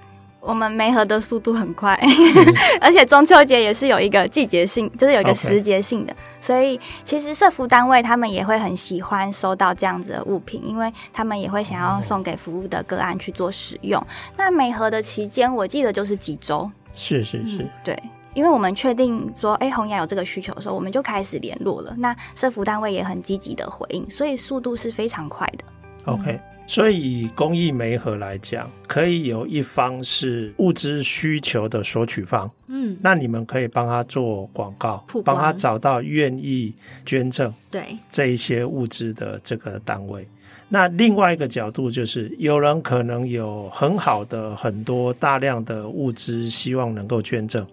[0.48, 1.94] 我们媒合的速度很快，
[2.80, 14.00] 而且中秋节也是有一个季节性，就是有一个时节性的.所以其实社服单位他们也会很喜欢收到这样子的物品，因为他们也会想要送给服务的个案去做使用。
[14.00, 14.08] Oh.
[14.38, 16.70] 那媒合的期间，我记得就是几周。
[16.94, 21.94] 是是是，嗯、对，因为我们确定说，哎，洪雅有这个需求的时候，我们就开始联络了。
[21.98, 25.64] 那社服单位也很积极的回应，所以速度是非常快的。
[26.10, 26.40] OK。
[26.68, 36.74] 嗯所以以公益媒合来讲，可以有一方是物资需求的索取方，嗯，那你们可以帮他做广告，帮他找到愿意
[37.06, 40.28] 捐赠对这一些物资的这个单位。
[40.68, 47.66] 那另外一个角度就是，有人可能有很好的很多大量的物资，希望能够捐赠，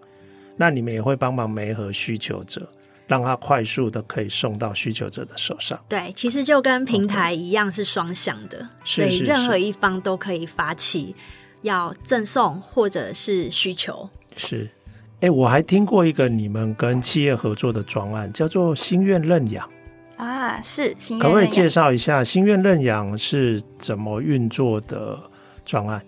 [0.56, 2.66] 那你们也会帮忙媒合需求者。
[3.08, 5.80] 让它快速的可以送到需求者的手上。
[5.88, 11.16] 对，其实就跟平台一样，是双向的.所以任何一方都可以发起
[11.62, 14.10] 要赠送或者是需求。
[14.36, 14.70] 是，
[15.22, 19.70] 哎，我还听过一个你们跟企业合作的专案，叫做心愿认养
[20.18, 21.20] 啊，是，心愿认养。
[21.20, 25.20] 可不可以介绍一下心愿认养是怎么运作的
[25.64, 26.04] 专案？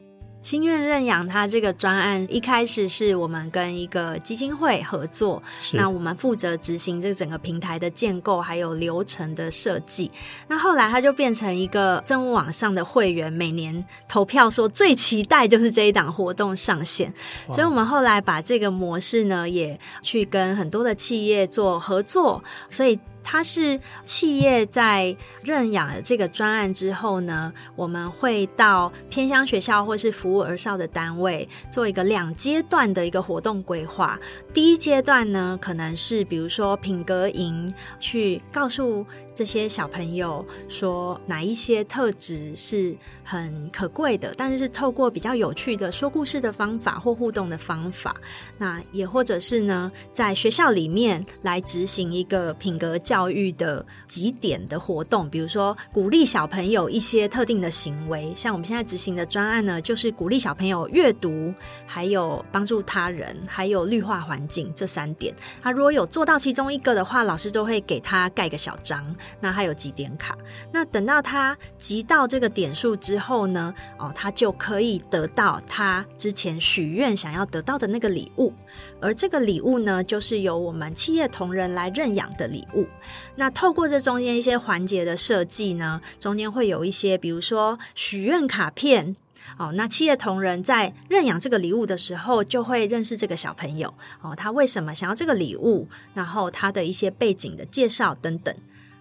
[0.48, 10.10] 心愿认养，它这个专案一开始是我们跟一个基金会合作，那我们负责执行这整个平台的建构，还有流程的设计。
[10.48, 17.14] 那后来它就变成一个政务网上的会员，每年投票说最期待就是这一档活动上线，
[17.52, 22.98] 所以我们后来把这个模式呢，也去跟很多的企业做合作，所以。
[23.30, 25.14] 它是企业在
[25.44, 34.18] 认养了这个专案之后呢，我们会到偏乡学校或是服务而少的单位做一个两阶段的一个活动规划。
[34.54, 39.06] 第一阶段呢，可能是比如说品格营，去告诉
[39.38, 48.16] 这些小朋友说哪一些特质是很可贵的，但是是透过比较有趣的说故事的方法或互动的方法，
[48.58, 61.54] 那也或者是呢，在学校里面来执行一个品格教育的几点的活动，比如说鼓励小朋友一些特定的行为，像我们现在执行的专案呢，就是鼓励小朋友阅读，
[61.86, 65.32] 还有帮助他人，还有绿化环境这三点。
[65.62, 69.16] 他如果有做到其中一个的话，老师都会给他盖个小章。
[69.40, 70.38] 那还有几点卡，
[70.72, 78.54] 那等到他集到这个点数之后呢，哦，他就可以得到他之前许愿想要得到的那个礼物，
[79.00, 82.88] 而这个礼物呢，就是由我们企业同仁来认养的礼物。
[83.36, 89.16] 那透过这中间一些环节的设计呢，中间会有一些，比如说许愿卡片，
[89.58, 98.54] 哦，那企业同仁在认养这个礼物的时候，就会认识这个小朋友，哦，他为什么想要这个礼物，然后他的一些背景的介绍等等。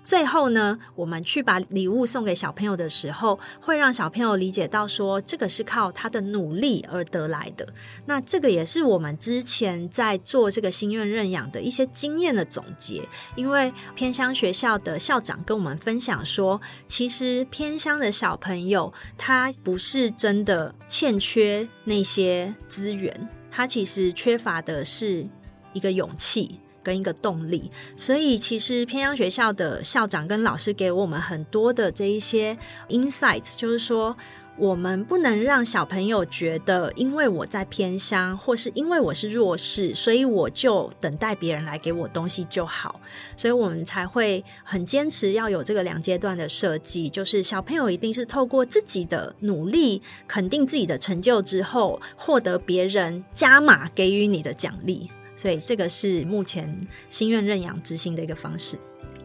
[0.06, 7.66] 最后呢，我们去把礼物送给小朋友的时候，会让小朋友理解到说，这个是靠他的努力而得来的。
[8.06, 13.02] 那这个也是我们之前在做这个心愿认养的一些经验的总结。
[13.34, 25.26] 因为偏乡学校的校长跟我们分享说，其实偏乡的小朋友他不是真的欠缺那些资源，他其实缺乏的是
[25.72, 26.60] 一个勇气。
[26.86, 32.56] 跟一个动力，所以其实偏乡学校的校长跟老师给我们很多的这一些
[32.88, 34.16] insights，就是说，
[34.56, 43.00] 我们不能让小朋友觉得，因为我在偏乡，或是因为我是弱势，所以我就等待别人来给我东西就好。
[43.36, 55.10] 所以我们才会很坚持要有这个两阶段的设计，就是小朋友一定是透过自己的努力，肯定自己的成就之后，获得别人加码给予你的奖励。
[55.36, 56.74] 所以这个是目前
[57.08, 58.76] 心愿认养执行的一个方式。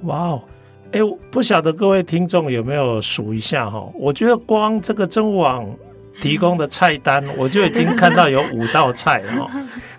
[0.03, 0.43] 哇哦，
[0.91, 0.99] 哎，
[1.31, 3.89] 不晓得各位听众有没有数一下哈？
[3.95, 5.73] 我觉得光这个政务网
[6.19, 9.49] 提供的菜单，我就已经看到有五道菜哈。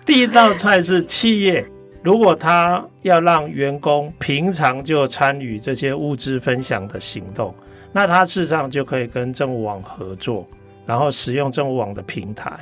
[0.05, 1.65] 第一道菜是企业，
[2.03, 7.53] 如果他要让员工平常就参与这些物资分享的行动，
[7.91, 10.47] 那他事实上就可以跟政务网合作，
[10.85, 12.59] 然后使用政务网的平台。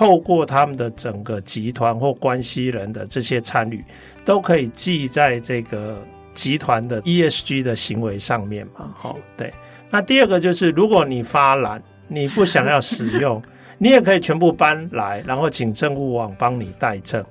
[0.00, 3.84] 透过他们的整个集团或关系人的这些参与，
[4.24, 8.94] 都可以记在这个集团的 ESG 的行为上面嘛？
[8.96, 9.52] 好，对。
[9.90, 13.42] 那第二个就是，如果你发懒，你不想要使用，
[13.76, 17.22] 你也可以全部搬来，然后请政务网帮你代证，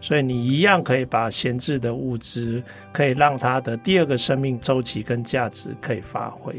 [0.00, 6.54] 所以你一样可以把闲置的物资，可以让它的第二个生命周期跟价值可以发挥。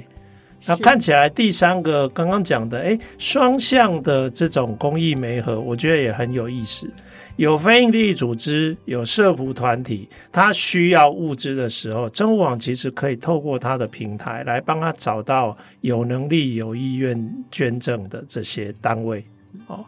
[0.67, 6.87] 那看起来第三个刚刚讲的，哎，双向的这种公益媒合，我觉得也很有意思。
[7.35, 19.25] 有非营利组织，有社福团体，他需要物资的时候，政务网其实可以透过他的平台来帮他找到有能力、有意愿捐赠的这些单位。
[19.65, 19.83] 哦。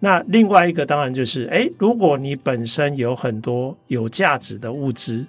[0.00, 5.24] 那另外一个当然就是，哎，如果你本身有很多有价值的物资，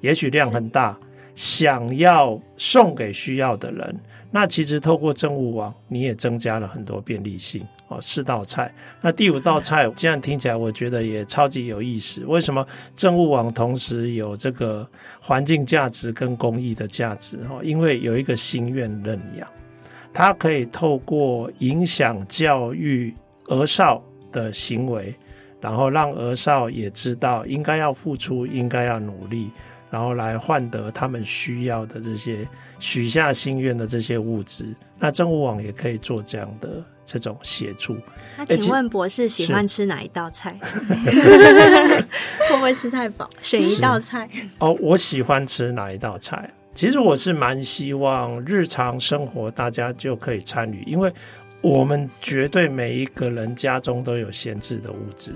[0.00, 0.98] 也许量很大，
[1.36, 3.96] 想要送给需要的人，
[4.38, 7.98] 那其实透过政务网，你也增加了很多便利性哦。
[8.02, 8.70] 四道菜，
[9.00, 12.22] 那第五道菜，这样听起来我觉得也超级有意思。
[12.26, 14.86] 为什么政务网同时有这个
[15.22, 17.38] 环境价值跟公益的价值？
[17.48, 19.48] 哦，因为有一个心愿认养，
[20.12, 23.14] 它可以透过影响教育。
[23.48, 25.14] 儿少的行为，
[25.60, 29.52] 然后让儿少也知道应该要付出，应该要努力，
[29.90, 32.46] 然后来换得他们需要的这些
[32.78, 34.66] 许下心愿的这些物质。
[34.98, 37.96] 那政务网也可以做这样的这种协助。
[38.36, 40.56] 那请问博士喜欢吃哪一道菜？
[42.48, 43.28] 会不会吃太饱？
[43.42, 44.28] 选一道菜。
[44.58, 46.50] 哦，我喜欢吃哪一道菜？
[46.74, 51.12] 其实我是蛮希望日常生活大家就可以参与，因为。
[51.62, 55.34] 我们绝对每一个人家中都有闲置的物资，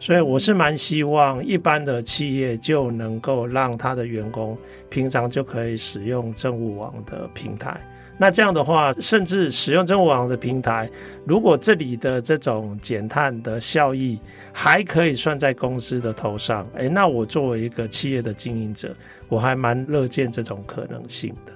[0.00, 4.56] 所以我是蛮希望一般的企业就能够让他的员工
[4.88, 7.80] 平常就可以使用政务网的平台。
[8.20, 10.90] 那这样的话，甚至使用政务网的平台，
[11.24, 14.18] 如果这里的这种减碳的效益
[14.52, 18.92] 还可以算在公司的头上，诶，那我作为一个企业的经营者，
[19.28, 21.52] 我还蛮乐见这种可能性的。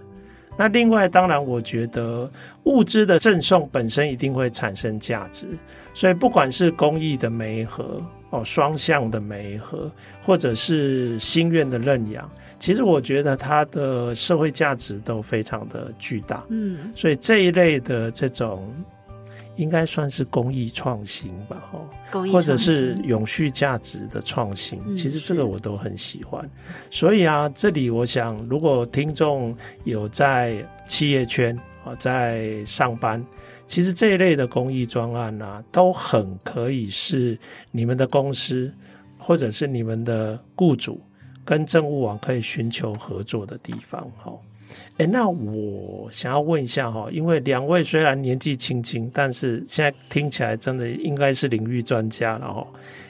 [0.57, 2.30] 那另外，当然，我觉得
[2.64, 5.49] 物资的赠送本身一定会产生价值，
[5.95, 8.01] 所以不管是公益的媒合
[8.32, 9.88] 哦，双向的媒合，
[10.22, 12.28] 或者是心愿的认养，
[12.58, 16.44] 其实我觉得它的社会价值都非常的巨大。
[16.48, 18.68] 嗯，所以这一类的这种。
[19.56, 24.80] 应该算是公益创新吧，哈，或者是永续价值的创新。
[24.96, 26.50] 其实这个我都很喜欢。
[26.88, 29.54] 所以啊，这里我想，如果听众
[29.84, 33.24] 有在企业圈啊，在上班，
[33.66, 37.38] 其实这一类的公益专案啊，都很可以是
[37.70, 38.72] 你们的公司
[39.18, 41.00] 或者是你们的雇主
[41.44, 44.32] 跟政务网可以寻求合作的地方，哈。
[44.96, 52.66] 哎，那我想要问一下哈，因为两位虽然年纪轻轻，但是现在听起来真的应该是领域专家了哈。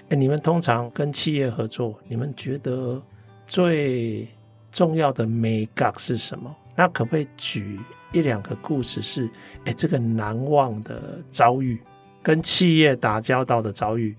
[0.08, 3.00] 哎，你们通常跟企业合作，你们觉得
[3.46, 4.26] 最
[4.72, 6.56] 重要的美感是什么？
[6.74, 7.78] 那可不可以举
[8.12, 9.30] 一两个故事是，是
[9.64, 11.80] 哎这个难忘的遭遇，
[12.22, 14.14] 跟企业打交道的遭遇？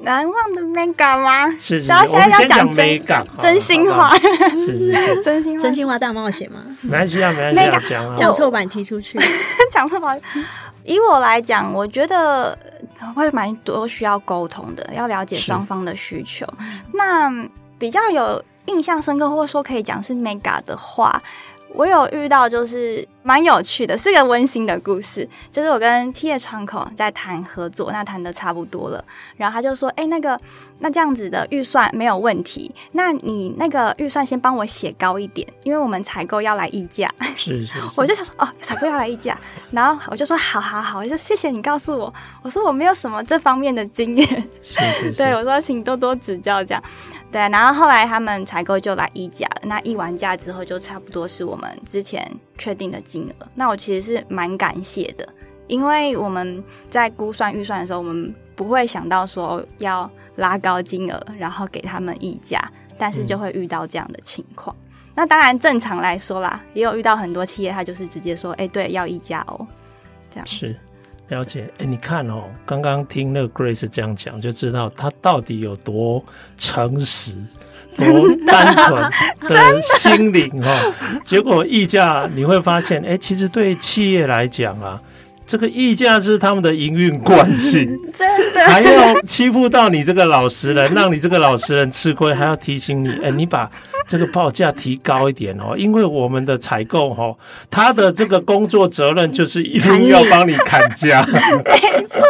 [0.00, 1.50] 难忘的眉角吗？
[1.58, 4.14] 是是，是，我们先讲眉角，真心话，
[4.54, 6.60] 是是是，真心话，真心话大冒险吗？
[6.82, 9.18] 没关系啊，没关系，讲讲错把你踢出去，
[9.72, 10.20] 讲错版。
[10.84, 12.56] 以我来讲，我觉得
[13.14, 16.46] 会蛮多需要沟通的，要了解双方的需求。
[16.94, 17.28] 那
[17.76, 21.20] 比较有印象深刻，或者说可以讲是 mega 的话。
[21.74, 25.28] 我有遇到，就是蛮有趣的，是个温馨的故事。
[25.52, 29.04] 就是我跟企业窗口在谈合作，那谈的差不多了，
[29.36, 30.40] 然后他就说：“哎、欸，那个，
[30.78, 37.80] 那这样子的预算没有问题，那你那个预算先帮我写高一点，因为我们采购要来议价。”是是，是。
[37.96, 39.38] 我就想说：“哦，采购要来议价。”
[39.70, 42.12] 然后我就说：“好好好，我就谢谢你告诉我。”
[42.42, 44.26] 我说：“我没有什么这方面的经验。”
[44.62, 45.12] 是是是。
[45.12, 46.82] 对，我说：“请多多指教。”这样。
[47.30, 52.26] 对，然后后来他们采购就来议价，那议完价之后就差不多是我们之前
[52.56, 53.46] 确定的金额。
[53.54, 55.28] 那我其实是蛮感谢的，
[55.66, 62.58] 因为我们在估算预算的时候，我们不会想到说要拉高金额，然后给他们议价，
[62.96, 64.74] 但是就会遇到这样的情况。
[64.80, 69.66] 嗯、那当然正常来说啦，也有遇到很多企业，他就是直接说，哎，对，要议价哦，
[70.30, 70.68] 这样子。
[70.68, 70.80] 是。
[71.28, 76.24] 了解，哎，你看哦，刚刚听那个 Grace 这样讲，就知道他到底有多
[76.56, 77.36] 诚实、
[77.96, 78.06] 多
[78.46, 79.10] 单纯
[79.48, 80.94] 的心灵哦。
[81.24, 85.00] 结果溢价你会发现，哎，其实对企业来讲啊。
[85.48, 88.60] 这个溢价是他们的营运惯性， 真的。
[88.66, 93.68] 还要欺负到你这个老实人，让你这个老实人吃亏，还要提醒你，哎，你把
[94.06, 97.34] 这个报价提高一点哦，因为我们的采购哈，
[97.70, 101.26] 他的这个工作责任就是一定要帮你砍价，
[101.64, 102.22] 没错。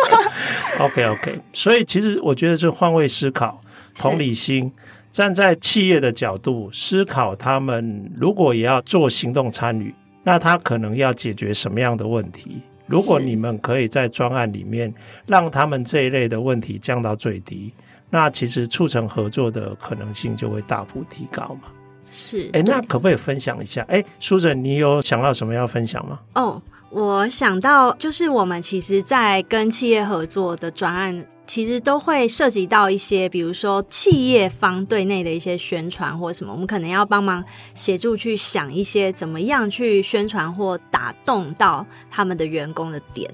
[0.79, 3.61] OK OK，所以其实我觉得是换位思考，
[3.97, 4.71] 同理心，
[5.11, 9.93] 站在企业的角度思考，他们如果也要做行动参与，
[10.23, 12.62] 那他可能要解决什么样的问题？
[12.89, 14.93] 如果你们可以在专案里面
[15.26, 17.72] 让他们这一类的问题降到最低，
[18.11, 21.68] 那其实促成合作的可能性就会大幅提高嘛。
[22.11, 23.82] 是，哎、欸，那可不可以分享一下？
[23.82, 26.18] 哎、欸，书哲，你有想到什么要分享吗？
[26.34, 31.26] 哦，我想到就是我们其实，在跟企业合作的专案。
[31.47, 37.43] 其实都会涉及到一些，比如说企业方对内的一些宣传或什么，我们可能要帮忙
[37.74, 43.30] 协助去想一些怎么样去宣传或打动到他们的员工的点。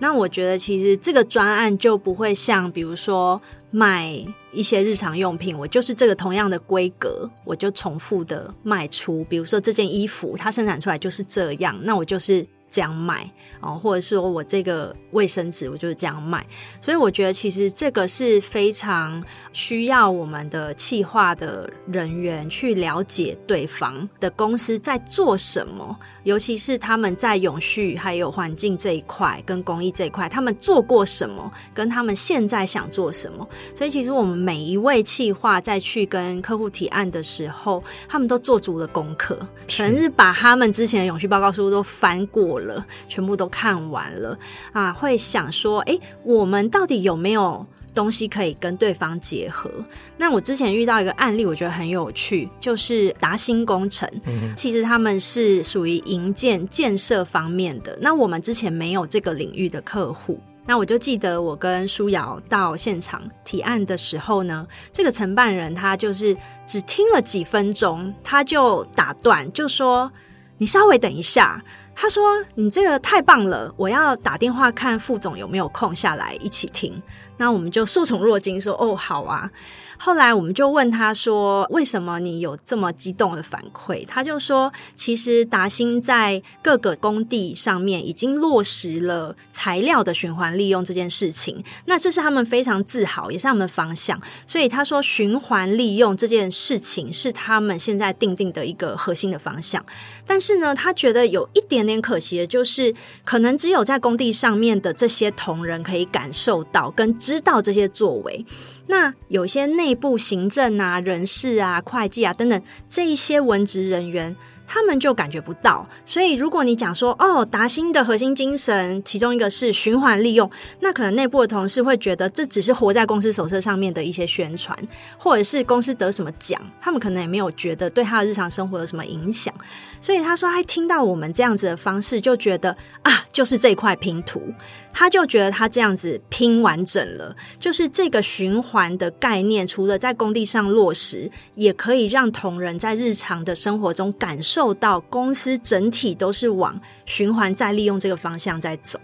[0.00, 3.40] 那我觉得其实这个专案就不会像，比如说
[3.70, 4.12] 卖
[4.50, 9.22] 一些日常用品，我就是这个同样的规格，我就重复的卖出。
[9.28, 12.44] 比如说这件衣服，它生产出来就是这样，那我就是。
[12.72, 16.44] 这样卖哦，或者说我这个卫生纸，我就是这样卖。
[16.80, 33.46] 所以我觉得其实这个是非常需要我们的企划的人员去了解对方的公司在做什么，尤其是他们在永续还有环境这一块跟公益这一块，他们做过什么，跟他们现在想做什么。
[33.74, 39.36] 所以其实我们每一位企划在去跟客户提案的时候，他们都做足了功课，
[39.68, 44.38] 可能是把他们之前的永续报告书都翻过了，全部都看完了
[44.72, 49.70] 啊，会想说，哎，我们到底有没有东西可以跟对方结合？
[50.16, 57.98] 那我之前遇到一个案例，我觉得很有趣，就是达新工程，嗯，其实他们是属于营建建设方面的。
[58.00, 66.36] 那我们之前没有这个领域的客户，那我就记得我跟舒瑶到现场提案的时候呢，这个承办人他就是
[66.66, 70.10] 只听了几分钟，他就打断，就说
[70.58, 71.62] ：“你稍微等一下。”
[71.94, 77.00] 他说：“你这个太棒了，我要打电话看副总有没有空下来一起听。”
[77.42, 79.50] 那我们就受宠若惊，说：“哦，好啊。”
[79.98, 94.20] 后来我们就问他说：“为什么你有这么激动的反馈？”他就说：“其实达新在各个工地上面已经落实了材料的循环利用这件事情，那这是他们非常自豪，也是他们的方向。
[94.44, 99.84] 所以他说，循环利用这件事情是他们现在定定的一个核心的方向。
[100.26, 102.92] 但是呢，他觉得有一点点可惜的就是，
[103.24, 108.44] 可能只有在工地上面的这些同仁可以感受到跟知知道这些作为。”
[108.88, 115.86] 那有些内部行政啊、人事啊、会计啊等等这一些文职人员，他们就感觉不到。
[116.04, 124.76] 所以，如果你讲说哦，达新的核心精神其中一个是循环利用，那可能内部的同事会觉得这只是活在公司手册上面的一些宣传，
[125.16, 129.54] 或者是公司得什么奖，他们可能也没有觉得对他的日常生活有什么影响。
[130.00, 134.52] 所以他说，他听到我们这样子的方式，就觉得啊，就是这块拼图。
[134.92, 148.98] 他就觉得他这样子拼完整了，就是这个循环的概念，除了在工地上落实，也可以让同仁在日常的生活中感受到公司整体都是往循环再利用这个方向在走。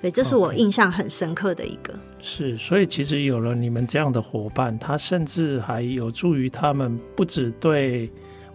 [0.00, 1.92] 所以这是我印象很深刻的一个。
[1.92, 1.96] Okay.
[2.22, 8.10] 是，所以其实有了你们这样的伙伴，他甚至还有助于他们不只对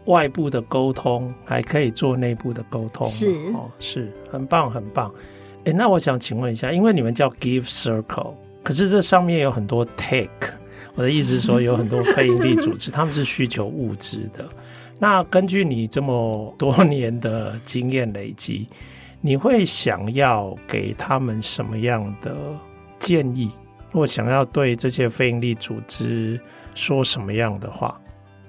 [0.06, 3.06] 外部的沟通，还可以做内部的沟通。
[3.08, 5.14] 是哦，是很棒，很棒。
[5.66, 10.54] 哎，那我想请问一下，因为你们叫 Give Circle，可是这上面有很多 Take，
[10.94, 14.48] 我的意思是说有很多非营利组织， 他们是需求物资的。
[15.00, 18.68] 那根据你这么多年的经验累积，
[19.22, 22.36] 你会想要给他们什么样的
[23.00, 23.52] 建议？
[23.92, 26.40] 或想要对这些非营利组织
[26.76, 28.00] 说什么样的话？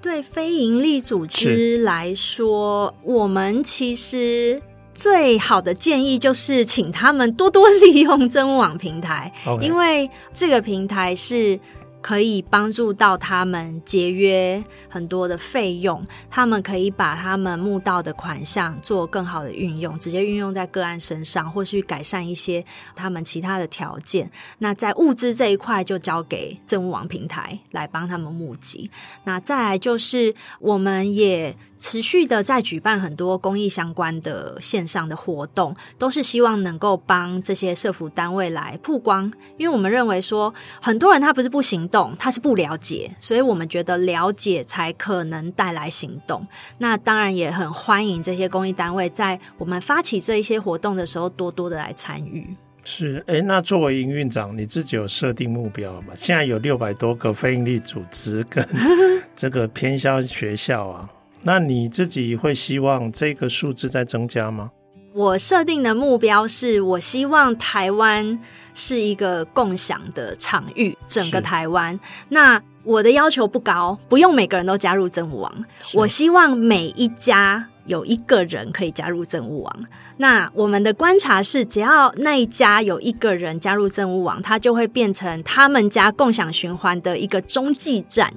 [0.01, 4.61] 对非营利组织来说，我们其实。
[4.97, 9.31] 最好的建议就是请他们多多 利用真物网平台.
[9.61, 11.57] 因为这个平台是。
[12.01, 22.63] 可以帮助到他们节约很多的费用，他们可以把他们募到的款项做更好的运用，直接运用在个案身上，或去改善一些
[22.95, 24.31] 他们其他的条件。
[24.59, 28.89] 那在物资这一块，就交给政务网平台来帮他们募集。
[29.25, 41.86] 那再来就是，我们也持续的在举办很多公益相关的线上的活动，都是希望能够帮这些社福单位来曝光，因为我们认为说，很多人他不是不行。
[41.89, 46.45] 动他是不了解，所以我们觉得了解才可能带来行动。
[46.77, 52.47] 那当然也很欢迎这些公益单位在我们发起这一些活动的时候，多多的来参与。
[52.83, 56.13] 是，哎，那作为营运长，你自己有设定目标吗？
[56.15, 58.65] 现在有六百多个非营利组织跟
[59.35, 61.09] 这个偏乡学校啊，
[61.43, 64.71] 那你自己会希望这个数字在增加吗？
[65.17, 68.37] 我设定的目标是我希望台湾。
[68.79, 71.99] 是一个共享的场域，整个台湾。
[72.29, 75.51] 那我的要求不高，不用每个人都加入政务网。
[75.95, 79.85] 我希望每一家有一个人可以加入政务网。
[80.17, 88.31] 那我们的观察是，只要那一家有一个人加入政务网，他就会变成他们家共享循环的一个中继站，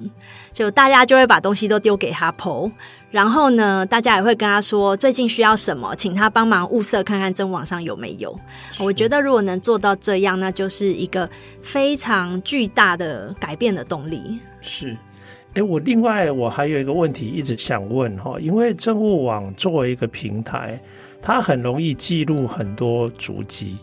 [0.51, 2.71] 就大家就会把东西都丢给他 PO。
[3.11, 8.33] 然后呢，大家也会跟他说最近需要什么，请他帮忙物色看看真网上有没有。
[8.79, 11.29] 我觉得如果能做到这样，那就是一个
[11.61, 14.39] 非常巨大的改变的动力。
[14.61, 14.95] 是，
[15.55, 20.81] 哎，我另外我还有一个问题一直想问哈，因为政务网作为一个平台，
[21.21, 23.77] 它很容易记录很多足迹。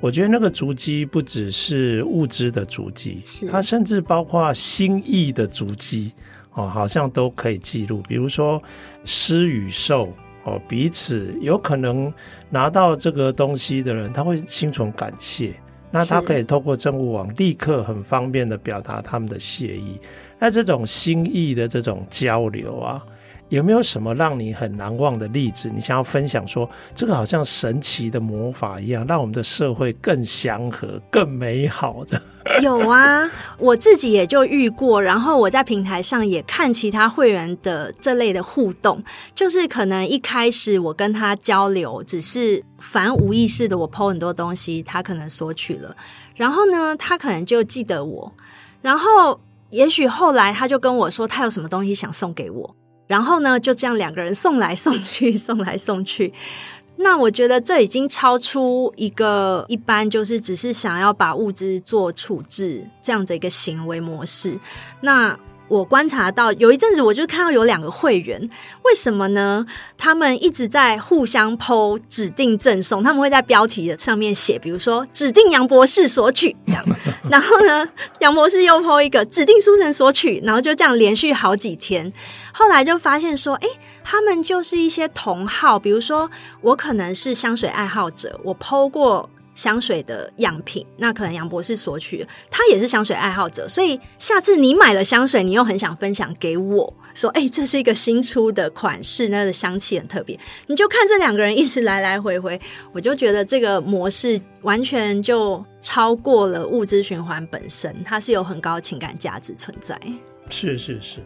[0.00, 6.12] 我觉得那个足迹不只是物资的足迹，是它甚至包括心意的足迹
[6.54, 8.02] 哦，好像都可以记录。
[8.08, 8.62] 比如说
[9.04, 10.12] 施与受
[10.44, 12.12] 哦，彼此有可能
[12.48, 15.54] 拿到这个东西的人，他会心存感谢，
[15.90, 20.00] 那他可以透过政务网立刻很方便的表达他们的谢意。
[20.38, 23.04] 那这种心意的这种交流啊。
[23.50, 25.68] 有没有什么让你很难忘的例子？
[25.74, 32.22] 你想要分享说，这个好像神奇的魔法一样，让我们的社会更祥和、更美好的？
[32.62, 33.28] 有啊，
[33.58, 39.02] 我自己也就遇过，然后我在平台上也看其他会员的这类的互动，
[39.34, 45.94] 就是可能一开始我跟他交流，只是凡无意识的我抛很多东西，他可能索取了，
[46.36, 48.32] 然后呢，他可能就记得我，
[48.80, 49.40] 然后
[49.70, 52.76] 也许后来他就跟我说，他有什么东西想送给我。
[53.10, 56.32] 然后呢，就这样两个人送来送去，送来送去。
[56.98, 64.56] 那我觉得这已经超出一个一般就是只是想要把物资做处置这样的一个行为模式。
[65.00, 65.36] 那
[65.70, 68.50] 我观察到有一阵子，我就看到有两个会员，
[68.82, 69.64] 为什么呢？
[69.96, 76.84] 他们一直在互相 po 指定赠送，他们会在标题的上面写，比如说指定杨博士索取这样，
[77.30, 82.12] 然后呢，杨博士又 po 一个指定书城索取，然后就这样连续好几天。
[82.52, 83.68] 后来就发现说，哎，
[84.02, 86.28] 他们就是一些同好，比如说
[86.62, 89.30] 我可能是香水爱好者，我 po 过。
[89.54, 102.60] 香水的样品，那可能杨博士索取，他也是香水爱好者，所以下次你买了香水，你又很想分享给我，说，哎、这是一个新出的款式，那个香气很特别，你就看这两个人一直来来回回，
[102.92, 110.00] 我就觉得这个模式完全就超过了物质循环本身，它是有很高情感价值存在。
[110.48, 111.18] 是是是。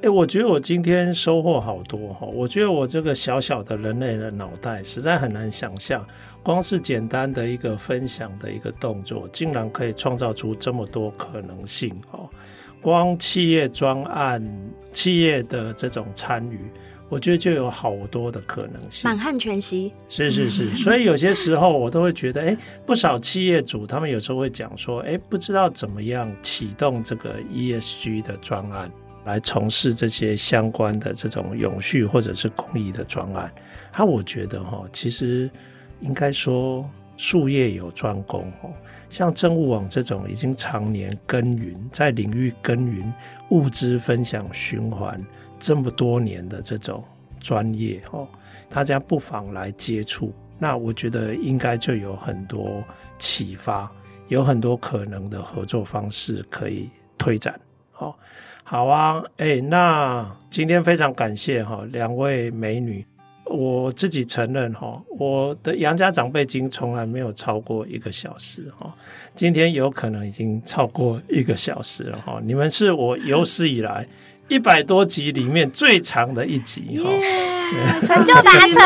[0.00, 2.24] 哎、我觉得我今天收获好多哈！
[2.24, 6.06] 我觉得我这个小小的人类的脑袋实在很难想象，
[6.48, 12.26] 光是简单的一个分享的一个动作，竟然可以创造出这么多可能性哦！
[12.80, 14.42] 光企业专案、
[14.90, 16.58] 企业的这种参与，
[17.10, 19.92] 我觉得就有好多的可能性，满汉全席。
[20.08, 28.90] 是是是， 所以有些时候我都会觉得，哎、欸，不少企业主他们有时候会讲说，哎、欸，不知道怎么样启动这个 ESG 的专案。
[29.26, 33.52] 来从事这些相关的这种永续或者是公益的专案，
[33.92, 35.50] 他我觉得哈，其实
[36.00, 38.70] 应该说术业有专攻哦。
[39.10, 43.12] 像政务网这种已经常年耕耘在领域耕耘
[43.50, 45.20] 物资分享循环
[45.58, 47.02] 这么多年的这种
[47.40, 48.28] 专业哦，
[48.68, 50.32] 大家不妨来接触。
[50.58, 52.82] 那我觉得应该就有很多
[53.18, 53.90] 启发，
[54.28, 57.58] 有很多可能的合作方式可以推展。
[57.90, 58.18] 好。
[58.70, 63.02] 好啊，哎、那今天非常感谢哈两位美女。
[63.48, 68.94] 我自己承认哈，我的杨家长辈经从来没有超过一个小时哈，
[69.34, 72.40] 今天有可能已经超过一个小时了哈。
[72.44, 74.06] 你们是我有史以来
[74.48, 77.10] 一百多集里面最长的一集哈。
[78.02, 78.78] 成就达成，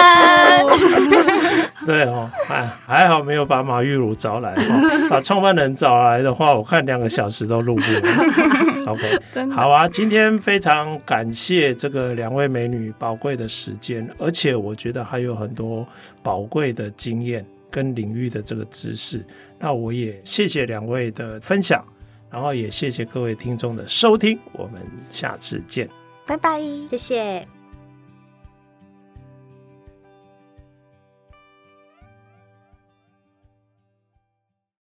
[1.86, 4.54] 对哦，哎，还好没有把马玉茹找来，
[5.10, 8.86] 把创办人找来的话，我看两个小时都录不完。
[8.86, 9.18] OK，
[9.50, 15.86] 好啊，今天非常感谢这个两位美女宝贵的时间，而且我觉得还有很多
[16.22, 19.24] 宝贵的经验跟领域的这个知识。
[19.58, 21.84] 那我也谢谢两位的分享，
[22.28, 25.88] 然后也谢谢各位听众的收听，我们下次见，
[26.26, 26.60] 拜拜，
[26.90, 27.61] 谢谢。